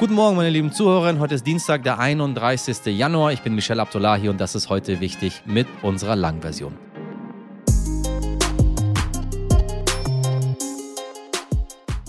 Guten 0.00 0.14
Morgen, 0.14 0.34
meine 0.34 0.48
lieben 0.48 0.72
Zuhörerinnen. 0.72 1.20
Heute 1.20 1.34
ist 1.34 1.46
Dienstag, 1.46 1.82
der 1.82 1.98
31. 1.98 2.86
Januar. 2.86 3.34
Ich 3.34 3.42
bin 3.42 3.54
Michelle 3.54 3.82
Abdullahi 3.82 4.30
und 4.30 4.40
das 4.40 4.54
ist 4.54 4.70
heute 4.70 4.98
wichtig 4.98 5.42
mit 5.44 5.66
unserer 5.82 6.16
Langversion. 6.16 6.74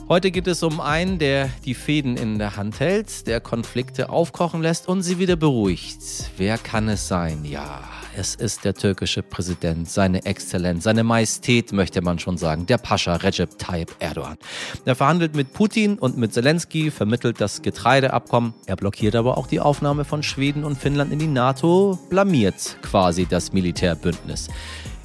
Heute 0.08 0.32
geht 0.32 0.48
es 0.48 0.64
um 0.64 0.80
einen, 0.80 1.20
der 1.20 1.50
die 1.66 1.74
Fäden 1.74 2.16
in 2.16 2.40
der 2.40 2.56
Hand 2.56 2.80
hält, 2.80 3.28
der 3.28 3.42
Konflikte 3.42 4.10
aufkochen 4.10 4.62
lässt 4.62 4.88
und 4.88 5.02
sie 5.02 5.20
wieder 5.20 5.36
beruhigt. 5.36 6.02
Wer 6.38 6.58
kann 6.58 6.88
es 6.88 7.10
sein? 7.10 7.44
Ja, 7.44 7.82
es 8.16 8.36
ist 8.36 8.66
der 8.66 8.74
türkische 8.74 9.24
Präsident, 9.24 9.90
seine 9.90 10.26
Exzellenz, 10.26 10.84
seine 10.84 11.04
Majestät, 11.04 11.72
möchte 11.72 12.02
man 12.02 12.20
schon 12.20 12.38
sagen, 12.38 12.66
der 12.66 12.78
Pascha 12.78 13.16
Recep 13.16 13.58
Tayyip 13.58 13.96
Erdogan. 14.00 14.38
Er 14.86 14.96
verhandelt 14.96 15.36
mit 15.36 15.54
Putin 15.54 15.98
und 15.98 16.18
mit 16.18 16.34
Zelensky, 16.34 16.92
vermittelt 16.92 17.40
das 17.40 17.62
Getreideabkommen. 17.62 18.54
Er 18.66 18.76
blockiert 18.76 19.16
aber 19.16 19.38
auch 19.38 19.48
die 19.48 19.60
Aufnahme 19.60 20.06
von 20.06 20.24
Schweden 20.24 20.64
und 20.64 20.78
Finnland 20.78 21.12
in 21.12 21.20
die 21.20 21.28
NATO, 21.28 22.00
blamiert 22.10 22.78
quasi 22.82 23.26
das 23.26 23.54
Militärbündnis. 23.54 24.50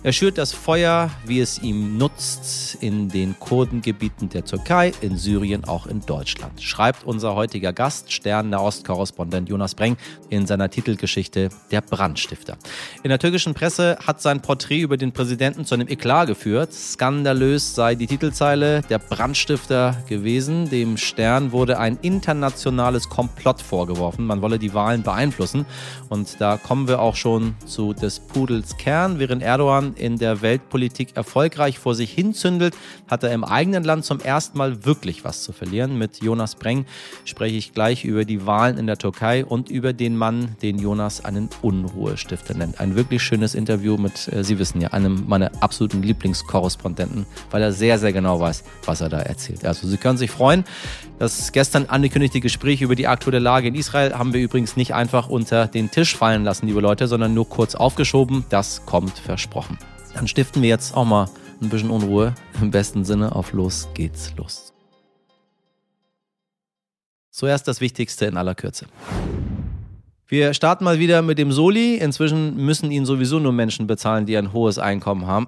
Er 0.07 0.13
schürt 0.13 0.39
das 0.39 0.53
Feuer, 0.53 1.11
wie 1.25 1.41
es 1.41 1.61
ihm 1.61 1.99
nutzt, 1.99 2.79
in 2.81 3.09
den 3.09 3.37
Kurdengebieten 3.41 4.29
der 4.29 4.45
Türkei, 4.45 4.93
in 5.01 5.17
Syrien, 5.17 5.65
auch 5.65 5.89
in 5.89 6.01
Deutschland. 6.01 6.63
Schreibt 6.63 7.03
unser 7.03 7.35
heutiger 7.35 7.73
Gast, 7.73 8.13
Stern 8.13 8.53
der 8.53 8.63
Ostkorrespondent 8.63 9.49
Jonas 9.49 9.75
Breng, 9.75 9.97
in 10.31 10.47
seiner 10.47 10.71
Titelgeschichte 10.71 11.49
Der 11.73 11.81
Brandstifter. 11.81 12.57
In 13.03 13.09
der 13.09 13.19
türkischen 13.19 13.55
Presse 13.55 13.99
hat 14.07 14.23
sein 14.23 14.43
Porträt 14.43 14.83
über 14.83 14.97
den 14.97 15.11
Präsidenten 15.11 15.65
zu 15.65 15.75
einem 15.75 15.89
Eklat 15.89 16.29
geführt. 16.29 16.73
Skandalös 16.73 17.75
sei 17.75 17.97
die 17.97 18.07
Titelzeile 18.07 18.83
Der 18.83 19.01
Brandstifter 19.01 20.05
gewesen. 20.09 20.71
Dem 20.71 20.99
Stern 20.99 21.51
wurde 21.51 21.81
ein 21.81 21.99
internationales 22.03 23.09
Komplott 23.09 23.61
vorgeworfen. 23.61 24.25
Man 24.25 24.41
wolle 24.41 24.61
die 24.61 24.73
Wahlen 24.73 25.03
beeinflussen. 25.03 25.67
Und 26.09 26.41
da 26.41 26.59
kommen 26.59 26.87
wir 26.87 27.01
auch 27.01 27.17
schon 27.17 27.57
zu 27.67 27.93
des 27.93 28.21
Pudels 28.21 28.77
Kern, 28.77 29.19
während 29.19 29.43
Erdogan 29.43 29.96
in 29.99 30.19
der 30.19 30.43
Weltpolitik 30.43 31.17
erfolgreich 31.17 31.79
vor 31.79 31.95
sich 31.95 32.13
hinzündelt, 32.13 32.75
hat 33.09 33.23
er 33.23 33.33
im 33.33 33.45
eigenen 33.45 33.85
Land 33.85 34.05
zum 34.05 34.21
ersten 34.21 34.59
Mal 34.59 34.85
wirklich 34.85 35.25
was 35.25 35.43
zu 35.43 35.53
verlieren. 35.53 35.99
Mit 35.99 36.23
Jonas 36.23 36.55
Breng 36.55 36.87
spreche 37.25 37.57
ich 37.57 37.73
gleich 37.73 38.05
über 38.05 38.25
die 38.25 38.47
Wahlen 38.47 38.79
in 38.79 38.87
der 38.87 38.99
Türkei 38.99 39.45
und 39.45 39.71
über 39.71 39.93
den 39.93 40.17
Mann, 40.17 40.57
den 40.63 40.79
Jonas 40.79 41.25
einen 41.25 41.49
Unruhestifter 41.63 42.55
nennt. 42.55 42.81
Ein 42.81 42.97
wirklich 42.97 43.23
schönes 43.23 43.55
Interview 43.55 43.97
mit, 43.97 44.29
äh, 44.29 44.45
Sie 44.45 44.59
wissen 44.59 44.81
ja, 44.81 44.89
einem 44.89 45.25
meiner 45.27 45.51
absoluten 45.61 46.03
Lieblingskorrespondenten, 46.03 47.27
weil 47.51 47.63
er 47.63 47.73
sehr, 47.73 47.99
sehr 47.99 48.13
genau 48.13 48.41
weiß, 48.41 48.65
was 48.85 49.01
er 49.01 49.09
da 49.09 49.21
erzählt. 49.21 49.65
Also 49.65 49.89
Sie 49.89 49.97
können 49.97 50.19
sich 50.19 50.31
freuen. 50.31 50.65
Das 51.19 51.53
gestern 51.53 51.87
angekündigte 51.87 52.41
Gespräch 52.41 52.83
über 52.83 52.95
die 52.95 53.07
aktuelle 53.07 53.39
Lage 53.39 53.69
in 53.69 53.75
Israel 53.75 54.13
haben 54.15 54.35
wir 54.35 54.41
übrigens 54.41 54.77
nicht 54.77 54.95
einfach 54.95 55.29
unter 55.29 55.67
den 55.67 55.91
Tisch 55.91 56.15
fallen 56.15 56.45
lassen, 56.45 56.67
liebe 56.67 56.81
Leute, 56.81 57.09
sondern 57.09 57.33
nur 57.33 57.49
kurz 57.49 57.75
aufgeschoben. 57.75 58.45
Das 58.51 58.85
kommt 58.85 59.19
versprochen. 59.19 59.79
Dann 60.17 60.27
stiften 60.27 60.63
wir 60.63 60.71
jetzt 60.71 60.97
auch 60.97 61.05
mal 61.05 61.29
ein 61.61 61.69
bisschen 61.69 61.91
Unruhe. 61.91 62.35
Im 62.63 62.71
besten 62.71 63.05
Sinne 63.05 63.37
auf 63.37 63.53
los 63.53 63.87
geht's 63.93 64.35
los. 64.37 64.73
Zuerst 67.31 67.69
das 67.69 67.83
Wichtigste 67.83 68.25
in 68.25 68.39
aller 68.39 68.55
Kürze. 68.55 68.87
Wir 70.29 70.55
starten 70.55 70.83
mal 70.83 70.99
wieder 70.99 71.23
mit 71.23 71.39
dem 71.39 71.53
Soli. 71.53 71.99
Inzwischen 71.99 72.57
müssen 72.57 72.91
ihn 72.91 73.07
sowieso 73.07 73.39
nur 73.39 73.53
Menschen 73.53 73.87
bezahlen, 73.87 74.27
die 74.27 74.37
ein 74.37 74.53
hohes 74.53 74.77
Einkommen 74.77 75.29
haben. 75.29 75.47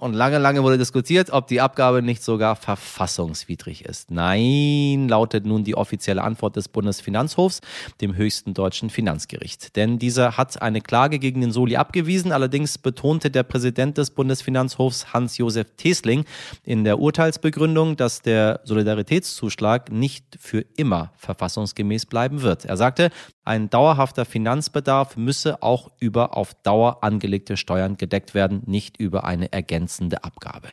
Und 0.00 0.14
lange, 0.14 0.38
lange 0.38 0.62
wurde 0.62 0.78
diskutiert, 0.78 1.30
ob 1.30 1.48
die 1.48 1.60
Abgabe 1.60 2.00
nicht 2.00 2.22
sogar 2.22 2.54
verfassungswidrig 2.54 3.84
ist. 3.84 4.12
Nein, 4.12 5.08
lautet 5.08 5.44
nun 5.44 5.64
die 5.64 5.74
offizielle 5.74 6.22
Antwort 6.22 6.54
des 6.54 6.68
Bundesfinanzhofs, 6.68 7.60
dem 8.00 8.14
höchsten 8.14 8.54
deutschen 8.54 8.90
Finanzgericht. 8.90 9.74
Denn 9.74 9.98
dieser 9.98 10.36
hat 10.36 10.62
eine 10.62 10.80
Klage 10.80 11.18
gegen 11.18 11.40
den 11.40 11.50
Soli 11.50 11.74
abgewiesen. 11.76 12.30
Allerdings 12.30 12.78
betonte 12.78 13.28
der 13.28 13.42
Präsident 13.42 13.98
des 13.98 14.10
Bundesfinanzhofs 14.10 15.12
Hans-Josef 15.12 15.66
Tesling 15.76 16.26
in 16.62 16.84
der 16.84 17.00
Urteilsbegründung, 17.00 17.96
dass 17.96 18.22
der 18.22 18.60
Solidaritätszuschlag 18.62 19.90
nicht 19.90 20.24
für 20.38 20.64
immer 20.76 21.10
verfassungsgemäß 21.16 22.06
bleiben 22.06 22.42
wird. 22.42 22.64
Er 22.64 22.76
sagte, 22.76 23.10
ein 23.48 23.70
dauerhafter 23.70 24.24
Finanzbedarf 24.24 25.16
müsse 25.16 25.62
auch 25.62 25.90
über 25.98 26.36
auf 26.36 26.54
Dauer 26.62 27.02
angelegte 27.02 27.56
Steuern 27.56 27.96
gedeckt 27.96 28.34
werden, 28.34 28.62
nicht 28.66 28.98
über 28.98 29.24
eine 29.24 29.50
ergänzende 29.52 30.22
Abgabe. 30.22 30.68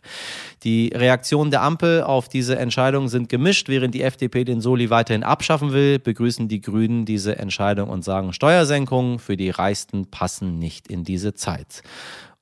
Die 0.64 0.92
Reaktionen 0.94 1.52
der 1.52 1.62
Ampel 1.62 2.04
auf 2.04 2.28
diese 2.28 2.58
Entscheidung 2.60 3.08
sind 3.08 3.30
gemischt. 3.30 3.70
Während 3.70 3.96
die 3.96 4.04
FDP 4.04 4.44
den 4.44 4.62
Soli 4.62 4.90
weiterhin 4.90 5.24
abschaffen 5.24 5.72
will, 5.72 6.00
begrüßen 6.00 6.48
die 6.48 6.62
Grünen 6.62 7.06
diese 7.06 7.38
Entscheidung 7.38 7.90
und 7.90 8.04
sagen, 8.04 8.34
Steuersenkungen 8.34 9.20
für 9.20 9.38
die 9.38 9.50
Reichsten 9.50 10.12
passen 10.12 10.60
nicht 10.60 10.88
in 10.88 11.04
diese 11.04 11.34
Zeit. 11.34 11.82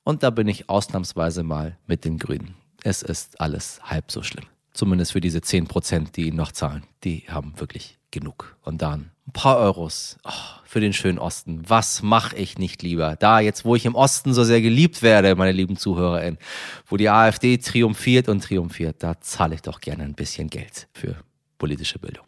Und 0.02 0.22
da 0.22 0.30
bin 0.30 0.48
ich 0.48 0.68
ausnahmsweise 0.68 1.44
mal 1.44 1.78
mit 1.86 2.04
den 2.04 2.18
Grünen. 2.18 2.56
Es 2.82 3.02
ist 3.02 3.40
alles 3.40 3.80
halb 3.84 4.10
so 4.10 4.22
schlimm. 4.22 4.44
Zumindest 4.74 5.12
für 5.12 5.20
diese 5.20 5.40
10 5.40 5.66
Prozent, 5.66 6.16
die 6.16 6.28
ihn 6.28 6.36
noch 6.36 6.52
zahlen. 6.52 6.82
Die 7.04 7.24
haben 7.28 7.58
wirklich 7.58 7.96
genug. 8.10 8.56
Und 8.62 8.82
dann 8.82 9.12
ein 9.26 9.32
paar 9.32 9.56
Euros 9.58 10.18
oh, 10.24 10.30
für 10.64 10.80
den 10.80 10.92
schönen 10.92 11.18
Osten. 11.18 11.62
Was 11.66 12.02
mache 12.02 12.36
ich 12.36 12.58
nicht 12.58 12.82
lieber? 12.82 13.16
Da, 13.16 13.40
jetzt 13.40 13.64
wo 13.64 13.76
ich 13.76 13.86
im 13.86 13.94
Osten 13.94 14.34
so 14.34 14.44
sehr 14.44 14.60
geliebt 14.60 15.02
werde, 15.02 15.34
meine 15.36 15.52
lieben 15.52 15.76
ZuhörerInnen, 15.76 16.38
wo 16.86 16.96
die 16.96 17.08
AfD 17.08 17.56
triumphiert 17.58 18.28
und 18.28 18.42
triumphiert, 18.42 18.96
da 19.02 19.20
zahle 19.20 19.54
ich 19.54 19.62
doch 19.62 19.80
gerne 19.80 20.04
ein 20.04 20.14
bisschen 20.14 20.50
Geld 20.50 20.88
für 20.92 21.16
politische 21.56 21.98
Bildung. 21.98 22.24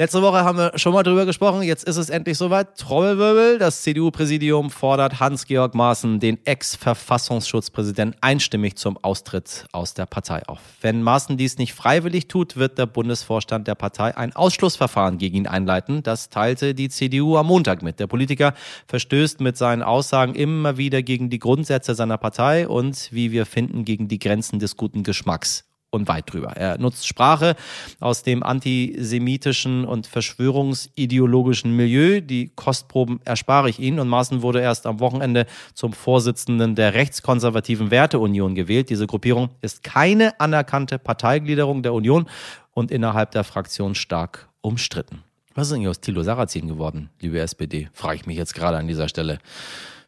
Letzte 0.00 0.22
Woche 0.22 0.44
haben 0.44 0.58
wir 0.58 0.78
schon 0.78 0.92
mal 0.92 1.02
drüber 1.02 1.26
gesprochen. 1.26 1.60
Jetzt 1.62 1.82
ist 1.82 1.96
es 1.96 2.08
endlich 2.08 2.38
soweit. 2.38 2.78
Trommelwirbel. 2.78 3.58
Das 3.58 3.82
CDU-Präsidium 3.82 4.70
fordert 4.70 5.18
Hans-Georg 5.18 5.74
Maaßen, 5.74 6.20
den 6.20 6.38
Ex-Verfassungsschutzpräsidenten, 6.46 8.16
einstimmig 8.20 8.76
zum 8.76 8.96
Austritt 8.98 9.66
aus 9.72 9.94
der 9.94 10.06
Partei 10.06 10.46
auf. 10.46 10.60
Wenn 10.82 11.02
Maaßen 11.02 11.36
dies 11.36 11.58
nicht 11.58 11.74
freiwillig 11.74 12.28
tut, 12.28 12.56
wird 12.56 12.78
der 12.78 12.86
Bundesvorstand 12.86 13.66
der 13.66 13.74
Partei 13.74 14.16
ein 14.16 14.36
Ausschlussverfahren 14.36 15.18
gegen 15.18 15.38
ihn 15.38 15.46
einleiten. 15.48 16.04
Das 16.04 16.28
teilte 16.28 16.76
die 16.76 16.90
CDU 16.90 17.36
am 17.36 17.48
Montag 17.48 17.82
mit. 17.82 17.98
Der 17.98 18.06
Politiker 18.06 18.54
verstößt 18.86 19.40
mit 19.40 19.56
seinen 19.56 19.82
Aussagen 19.82 20.36
immer 20.36 20.76
wieder 20.76 21.02
gegen 21.02 21.28
die 21.28 21.40
Grundsätze 21.40 21.96
seiner 21.96 22.18
Partei 22.18 22.68
und, 22.68 23.08
wie 23.10 23.32
wir 23.32 23.46
finden, 23.46 23.84
gegen 23.84 24.06
die 24.06 24.20
Grenzen 24.20 24.60
des 24.60 24.76
guten 24.76 25.02
Geschmacks 25.02 25.67
und 25.90 26.08
weit 26.08 26.32
drüber. 26.32 26.56
Er 26.56 26.78
nutzt 26.78 27.06
Sprache 27.06 27.56
aus 28.00 28.22
dem 28.22 28.42
antisemitischen 28.42 29.84
und 29.84 30.06
verschwörungsideologischen 30.06 31.74
Milieu. 31.74 32.20
Die 32.20 32.50
Kostproben 32.54 33.20
erspare 33.24 33.70
ich 33.70 33.78
Ihnen. 33.78 33.98
Und 33.98 34.08
Maaßen 34.08 34.42
wurde 34.42 34.60
erst 34.60 34.86
am 34.86 35.00
Wochenende 35.00 35.46
zum 35.74 35.92
Vorsitzenden 35.92 36.74
der 36.74 36.94
rechtskonservativen 36.94 37.90
Werteunion 37.90 38.54
gewählt. 38.54 38.90
Diese 38.90 39.06
Gruppierung 39.06 39.50
ist 39.62 39.82
keine 39.82 40.38
anerkannte 40.40 40.98
Parteigliederung 40.98 41.82
der 41.82 41.94
Union 41.94 42.28
und 42.74 42.90
innerhalb 42.90 43.30
der 43.30 43.44
Fraktion 43.44 43.94
stark 43.94 44.48
umstritten. 44.60 45.22
Was 45.54 45.68
ist 45.68 45.72
eigentlich 45.72 45.88
aus 45.88 46.00
Thilo 46.00 46.22
Sarrazin 46.22 46.68
geworden, 46.68 47.10
liebe 47.20 47.40
SPD? 47.40 47.88
Frage 47.92 48.16
ich 48.16 48.26
mich 48.26 48.36
jetzt 48.36 48.54
gerade 48.54 48.76
an 48.76 48.86
dieser 48.86 49.08
Stelle. 49.08 49.38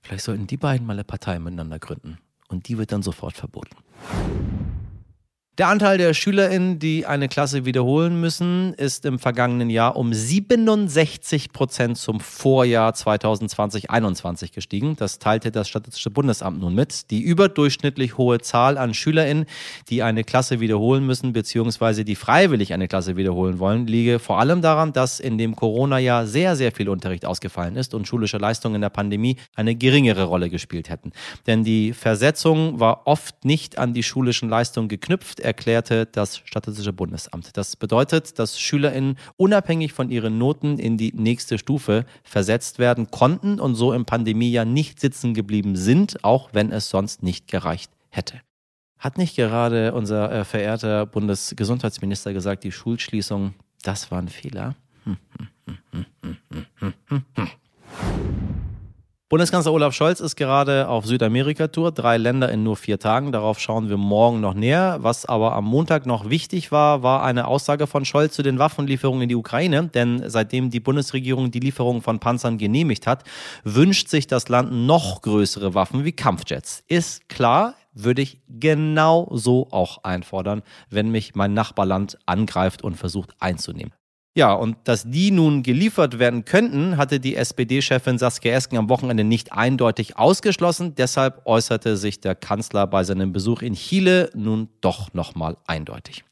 Vielleicht 0.03 0.25
sollten 0.25 0.47
die 0.47 0.57
beiden 0.57 0.87
mal 0.87 0.93
eine 0.93 1.05
Partei 1.05 1.39
miteinander 1.39 1.79
gründen. 1.79 2.19
Und 2.49 2.69
die 2.69 2.79
wird 2.79 2.93
dann 2.93 3.03
sofort 3.03 3.37
verboten. 3.37 3.77
Der 5.61 5.69
Anteil 5.69 5.99
der 5.99 6.15
SchülerInnen, 6.15 6.79
die 6.79 7.05
eine 7.05 7.29
Klasse 7.29 7.67
wiederholen 7.67 8.19
müssen, 8.19 8.73
ist 8.73 9.05
im 9.05 9.19
vergangenen 9.19 9.69
Jahr 9.69 9.95
um 9.95 10.15
67 10.15 11.53
Prozent 11.53 11.99
zum 11.99 12.19
Vorjahr 12.19 12.93
2020-21 12.95 14.55
gestiegen. 14.55 14.97
Das 14.97 15.19
teilte 15.19 15.51
das 15.51 15.69
Statistische 15.69 16.09
Bundesamt 16.09 16.61
nun 16.61 16.75
mit. 16.75 17.11
Die 17.11 17.21
überdurchschnittlich 17.21 18.17
hohe 18.17 18.41
Zahl 18.41 18.79
an 18.79 18.95
SchülerInnen, 18.95 19.45
die 19.91 20.03
eine 20.03 20.25
Klasse 20.25 20.61
wiederholen 20.61 21.05
müssen, 21.05 21.35
beziehungsweise 21.35 22.07
die 22.07 22.17
freiwillig 22.17 22.73
eine 22.73 22.89
Klasse 22.89 23.19
wiederholen 23.19 23.59
wollen, 23.59 23.87
liege 23.87 24.19
vor 24.19 24.39
allem 24.39 24.63
daran, 24.63 24.95
dass 24.95 25.21
in 25.21 25.37
dem 25.37 25.57
Corona-Jahr 25.57 26.27
sehr, 26.27 26.57
sehr 26.57 26.73
viel 26.73 26.89
Unterricht 26.89 27.27
ausgefallen 27.27 27.77
ist 27.77 27.93
und 27.93 28.09
schulische 28.09 28.39
Leistungen 28.39 28.77
in 28.77 28.81
der 28.81 28.89
Pandemie 28.89 29.37
eine 29.57 29.75
geringere 29.75 30.25
Rolle 30.25 30.49
gespielt 30.49 30.89
hätten. 30.89 31.13
Denn 31.47 31.65
die 31.65 31.93
Versetzung 31.93 32.81
war 32.81 33.03
oft 33.07 33.45
nicht 33.45 33.77
an 33.77 33.93
die 33.93 34.03
schulischen 34.03 34.49
Leistungen 34.49 34.89
geknüpft 34.89 35.50
erklärte 35.51 36.07
das 36.07 36.39
Statistische 36.45 36.93
Bundesamt. 36.93 37.57
Das 37.57 37.75
bedeutet, 37.75 38.39
dass 38.39 38.61
SchülerInnen 38.61 39.17
unabhängig 39.37 39.93
von 39.93 40.09
ihren 40.09 40.39
Noten 40.39 40.79
in 40.79 40.97
die 40.97 41.13
nächste 41.13 41.59
Stufe 41.59 42.05
versetzt 42.23 42.79
werden 42.79 43.11
konnten 43.11 43.59
und 43.59 43.75
so 43.75 43.93
im 43.93 44.05
Pandemiejahr 44.05 44.65
nicht 44.65 45.01
sitzen 45.01 45.35
geblieben 45.35 45.75
sind, 45.75 46.23
auch 46.23 46.51
wenn 46.53 46.71
es 46.71 46.89
sonst 46.89 47.25
nicht 47.25 47.49
gereicht 47.49 47.91
hätte. 48.11 48.41
Hat 48.99 49.19
nicht 49.19 49.35
gerade 49.35 49.93
unser 49.93 50.31
äh, 50.31 50.45
verehrter 50.45 51.05
Bundesgesundheitsminister 51.07 52.33
gesagt, 52.33 52.63
die 52.63 52.71
Schulschließung, 52.71 53.55
das 53.83 54.13
war 54.13 54.21
ein 54.21 54.29
Fehler? 54.29 54.77
Hm, 55.05 55.17
hm, 55.37 56.07
hm, 57.09 57.51
Bundeskanzler 59.31 59.73
Olaf 59.73 59.95
Scholz 59.95 60.19
ist 60.19 60.35
gerade 60.35 60.89
auf 60.89 61.07
Südamerika-Tour, 61.07 61.93
drei 61.93 62.17
Länder 62.17 62.49
in 62.51 62.65
nur 62.65 62.77
vier 62.77 62.99
Tagen. 62.99 63.31
Darauf 63.31 63.61
schauen 63.61 63.89
wir 63.89 63.97
morgen 63.97 64.41
noch 64.41 64.55
näher. 64.55 64.99
Was 65.03 65.25
aber 65.25 65.53
am 65.53 65.67
Montag 65.67 66.05
noch 66.05 66.29
wichtig 66.29 66.73
war, 66.73 67.05
war 67.05 67.23
eine 67.23 67.47
Aussage 67.47 67.87
von 67.87 68.05
Scholz 68.05 68.35
zu 68.35 68.43
den 68.43 68.59
Waffenlieferungen 68.59 69.23
in 69.23 69.29
die 69.29 69.37
Ukraine. 69.37 69.87
Denn 69.87 70.29
seitdem 70.29 70.71
die 70.71 70.81
Bundesregierung 70.81 71.53
die 71.53 71.61
Lieferung 71.61 72.03
von 72.03 72.19
Panzern 72.19 72.59
genehmigt 72.59 73.07
hat, 73.07 73.23
wünscht 73.63 74.09
sich 74.09 74.27
das 74.27 74.49
Land 74.49 74.73
noch 74.73 75.23
größere 75.23 75.75
Waffen 75.75 76.05
wie 76.05 76.11
Kampfjets. 76.11 76.83
Ist 76.89 77.29
klar, 77.29 77.75
würde 77.95 78.23
ich 78.23 78.41
genau 78.49 79.29
so 79.31 79.69
auch 79.71 80.03
einfordern, 80.03 80.63
wenn 80.89 81.09
mich 81.09 81.37
mein 81.37 81.55
Nachbarland 81.55 82.19
angreift 82.27 82.83
und 82.83 82.97
versucht 82.97 83.37
einzunehmen. 83.39 83.93
Ja, 84.37 84.53
und 84.53 84.77
dass 84.85 85.11
die 85.11 85.33
nun 85.33 85.65
geliefert 85.65 86.21
werden 86.21 86.45
könnten, 86.45 86.97
hatte 86.97 87.19
die 87.19 87.35
SPD-Chefin 87.35 88.17
Saskia 88.17 88.55
Esken 88.55 88.79
am 88.79 88.89
Wochenende 88.89 89.25
nicht 89.25 89.53
eindeutig 89.53 90.19
ausgeschlossen. 90.19 90.95
Deshalb 90.95 91.43
äußerte 91.47 91.97
sich 91.97 92.21
der 92.21 92.37
Kanzler 92.37 92.87
bei 92.87 93.03
seinem 93.03 93.33
Besuch 93.33 93.63
in 93.63 93.75
Chile 93.75 94.31
nun 94.35 94.69
doch 94.81 95.13
nochmal 95.15 95.57
eindeutig. 95.67 96.25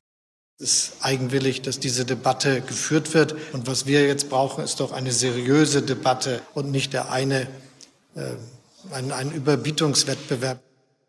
Es 0.60 0.90
ist 0.90 1.04
eigenwillig, 1.04 1.62
dass 1.62 1.80
diese 1.80 2.04
Debatte 2.04 2.60
geführt 2.60 3.14
wird. 3.14 3.34
Und 3.52 3.66
was 3.66 3.86
wir 3.86 4.06
jetzt 4.06 4.30
brauchen, 4.30 4.62
ist 4.62 4.78
doch 4.78 4.92
eine 4.92 5.10
seriöse 5.10 5.82
Debatte 5.82 6.40
und 6.54 6.70
nicht 6.70 6.92
der 6.92 7.10
eine, 7.10 7.48
äh, 8.14 8.34
ein, 8.92 9.10
ein 9.10 9.32
Überbietungswettbewerb. 9.32 10.60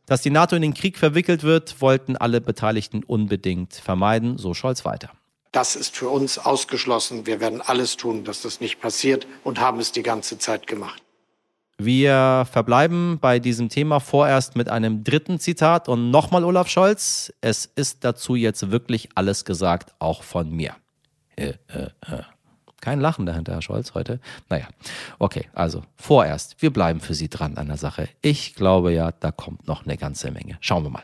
Dass 0.08 0.22
die 0.22 0.32
NATO 0.32 0.56
in 0.56 0.64
den 0.64 0.74
Krieg 0.74 0.98
verwickelt 0.98 1.44
wird, 1.44 1.82
wollten 1.82 2.16
alle 2.16 2.42
Beteiligten 2.42 3.04
unbedingt 3.04 3.76
vermeiden, 3.76 4.40
so 4.40 4.56
Scholz 4.56 4.86
weiter. 4.86 5.12
Das 5.52 5.76
ist 5.76 5.96
für 5.96 6.10
uns 6.10 6.38
ausgeschlossen. 6.38 7.26
Wir 7.26 7.40
werden 7.40 7.62
alles 7.62 7.98
tun, 7.98 8.24
dass 8.24 8.44
das 8.44 8.60
nicht 8.62 8.80
passiert 8.80 9.26
und 9.44 9.60
haben 9.60 9.80
es 9.80 9.92
die 9.92 10.04
ganze 10.04 10.38
Zeit 10.38 10.68
gemacht. 10.68 11.02
Wir 11.82 12.46
verbleiben 12.52 13.20
bei 13.20 13.40
diesem 13.40 13.70
Thema 13.70 14.00
vorerst 14.00 14.58
mit 14.58 14.68
einem 14.68 15.06
dritten 15.06 15.40
Zitat 15.40 15.88
und 15.88 16.12
nochmal 16.12 16.44
Olaf 16.44 16.68
Scholz. 16.68 17.34
Es 17.40 17.66
ist 17.66 18.04
dazu 18.04 18.36
jetzt 18.36 18.70
wirklich 18.70 19.10
alles 19.16 19.46
gesagt, 19.46 19.94
auch 19.98 20.24
von 20.24 20.52
mir. 20.52 20.76
Äh, 21.38 21.54
äh, 21.70 21.90
äh. 22.06 22.24
Kein 22.82 23.00
Lachen 23.00 23.26
dahinter, 23.26 23.54
Herr 23.54 23.62
Scholz, 23.62 23.94
heute. 23.94 24.20
Naja, 24.50 24.68
okay, 25.20 25.48
also 25.54 25.84
vorerst, 25.96 26.62
wir 26.62 26.72
bleiben 26.72 27.00
für 27.00 27.14
Sie 27.14 27.30
dran 27.30 27.58
an 27.58 27.68
der 27.68 27.78
Sache. 27.78 28.10
Ich 28.22 28.56
glaube 28.56 28.94
ja, 28.94 29.12
da 29.12 29.32
kommt 29.32 29.68
noch 29.68 29.86
eine 29.86 29.98
ganze 29.98 30.32
Menge. 30.32 30.58
Schauen 30.62 30.84
wir 30.84 30.90
mal. 30.90 31.04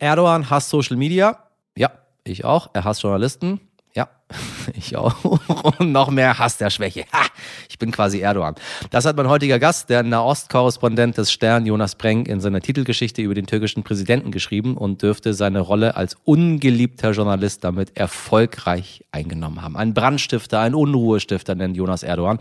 Erdogan 0.00 0.50
hasst 0.50 0.70
Social 0.70 0.96
Media. 0.96 1.44
Ja, 1.76 1.90
ich 2.24 2.44
auch. 2.44 2.70
Er 2.72 2.84
hasst 2.84 3.02
Journalisten. 3.02 3.60
Ja, 3.94 4.08
ich 4.74 4.96
auch. 4.96 5.24
Und 5.24 5.92
noch 5.92 6.10
mehr 6.10 6.38
Hass 6.38 6.56
der 6.56 6.70
Schwäche. 6.70 7.04
Ha, 7.12 7.26
ich 7.68 7.78
bin 7.78 7.90
quasi 7.90 8.20
Erdogan. 8.20 8.54
Das 8.90 9.04
hat 9.04 9.16
mein 9.16 9.28
heutiger 9.28 9.58
Gast, 9.58 9.90
der 9.90 10.02
Nahost-Korrespondent 10.02 11.18
des 11.18 11.32
Stern, 11.32 11.66
Jonas 11.66 11.94
Brenk, 11.94 12.28
in 12.28 12.40
seiner 12.40 12.60
Titelgeschichte 12.60 13.22
über 13.22 13.34
den 13.34 13.46
türkischen 13.46 13.82
Präsidenten 13.82 14.30
geschrieben 14.30 14.76
und 14.76 15.02
dürfte 15.02 15.34
seine 15.34 15.60
Rolle 15.60 15.96
als 15.96 16.16
ungeliebter 16.24 17.12
Journalist 17.12 17.64
damit 17.64 17.96
erfolgreich 17.96 19.04
eingenommen 19.12 19.62
haben. 19.62 19.76
Ein 19.76 19.94
Brandstifter, 19.94 20.60
ein 20.60 20.74
Unruhestifter 20.74 21.54
nennt 21.54 21.76
Jonas 21.76 22.02
Erdogan. 22.02 22.38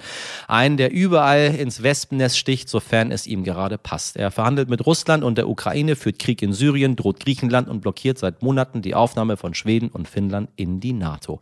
Einen, 0.48 0.78
der 0.78 0.92
überall 0.92 1.56
ins 1.56 1.84
Wespennest 1.84 2.38
sticht, 2.38 2.70
sofern 2.70 3.12
es 3.12 3.28
ihm 3.28 3.44
gerade 3.44 3.78
passt. 3.78 4.18
Er 4.18 4.32
verhandelt 4.32 4.70
mit 4.70 4.86
Russland 4.86 5.24
und 5.24 5.38
der 5.38 5.50
Ukraine, 5.50 5.96
führt 5.96 6.20
Krieg 6.20 6.42
in 6.42 6.54
Syrien, 6.54 6.96
droht 6.96 7.20
Griechenland 7.20 7.68
und 7.68 7.82
blockiert 7.82 8.18
seit 8.18 8.42
Monaten 8.42 8.82
die 8.82 8.96
Aufnahme 8.96 9.38
von 9.38 9.54
Schweden 9.54 9.90
und 9.90 10.08
Finnland 10.08 10.50
in 10.56 10.80
die 10.80 10.94
NATO. 10.94 11.40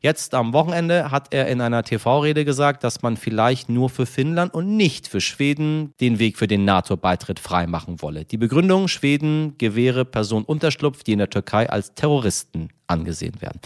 Jetzt 0.00 0.34
am 0.34 0.52
Wochenende 0.52 1.10
hat 1.10 1.32
er 1.32 1.48
in 1.48 1.60
einer 1.60 1.82
TV-Rede 1.82 2.44
gesagt, 2.44 2.84
dass 2.84 3.02
man 3.02 3.09
vielleicht 3.16 3.68
nur 3.68 3.90
für 3.90 4.06
Finnland 4.06 4.54
und 4.54 4.76
nicht 4.76 5.08
für 5.08 5.20
Schweden 5.20 5.94
den 6.00 6.18
Weg 6.18 6.38
für 6.38 6.46
den 6.46 6.64
NATO-Beitritt 6.64 7.40
freimachen 7.40 8.02
wolle. 8.02 8.24
Die 8.24 8.36
Begründung, 8.36 8.88
Schweden 8.88 9.54
gewähre 9.58 10.04
Personen 10.04 10.44
Unterschlupf, 10.44 11.02
die 11.02 11.12
in 11.12 11.18
der 11.18 11.30
Türkei 11.30 11.68
als 11.68 11.94
Terroristen 11.94 12.70
angesehen 12.90 13.40
werden. 13.40 13.60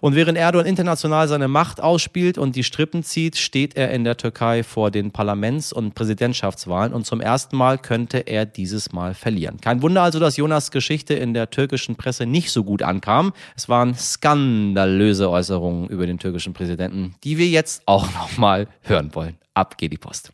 Und 0.00 0.14
während 0.14 0.38
Erdogan 0.38 0.66
international 0.66 1.28
seine 1.28 1.48
Macht 1.48 1.80
ausspielt 1.80 2.38
und 2.38 2.56
die 2.56 2.64
Strippen 2.64 3.02
zieht, 3.02 3.36
steht 3.36 3.76
er 3.76 3.90
in 3.90 4.04
der 4.04 4.16
Türkei 4.16 4.62
vor 4.62 4.90
den 4.90 5.10
Parlaments- 5.10 5.72
und 5.72 5.94
Präsidentschaftswahlen 5.94 6.92
und 6.92 7.04
zum 7.04 7.20
ersten 7.20 7.56
Mal 7.56 7.78
könnte 7.78 8.18
er 8.18 8.46
dieses 8.46 8.92
Mal 8.92 9.14
verlieren. 9.14 9.60
Kein 9.60 9.82
Wunder 9.82 10.02
also, 10.02 10.20
dass 10.20 10.36
Jonas 10.36 10.70
Geschichte 10.70 11.14
in 11.14 11.34
der 11.34 11.50
türkischen 11.50 11.96
Presse 11.96 12.24
nicht 12.24 12.50
so 12.52 12.64
gut 12.64 12.82
ankam. 12.82 13.32
Es 13.56 13.68
waren 13.68 13.94
skandalöse 13.94 15.28
Äußerungen 15.28 15.88
über 15.88 16.06
den 16.06 16.18
türkischen 16.18 16.54
Präsidenten, 16.54 17.14
die 17.24 17.36
wir 17.36 17.48
jetzt 17.48 17.82
auch 17.86 18.06
nochmal 18.14 18.68
hören 18.88 19.14
wollen. 19.14 19.36
Ab 19.54 19.78
geht 19.78 19.92
die 19.92 19.98
Post. 19.98 20.32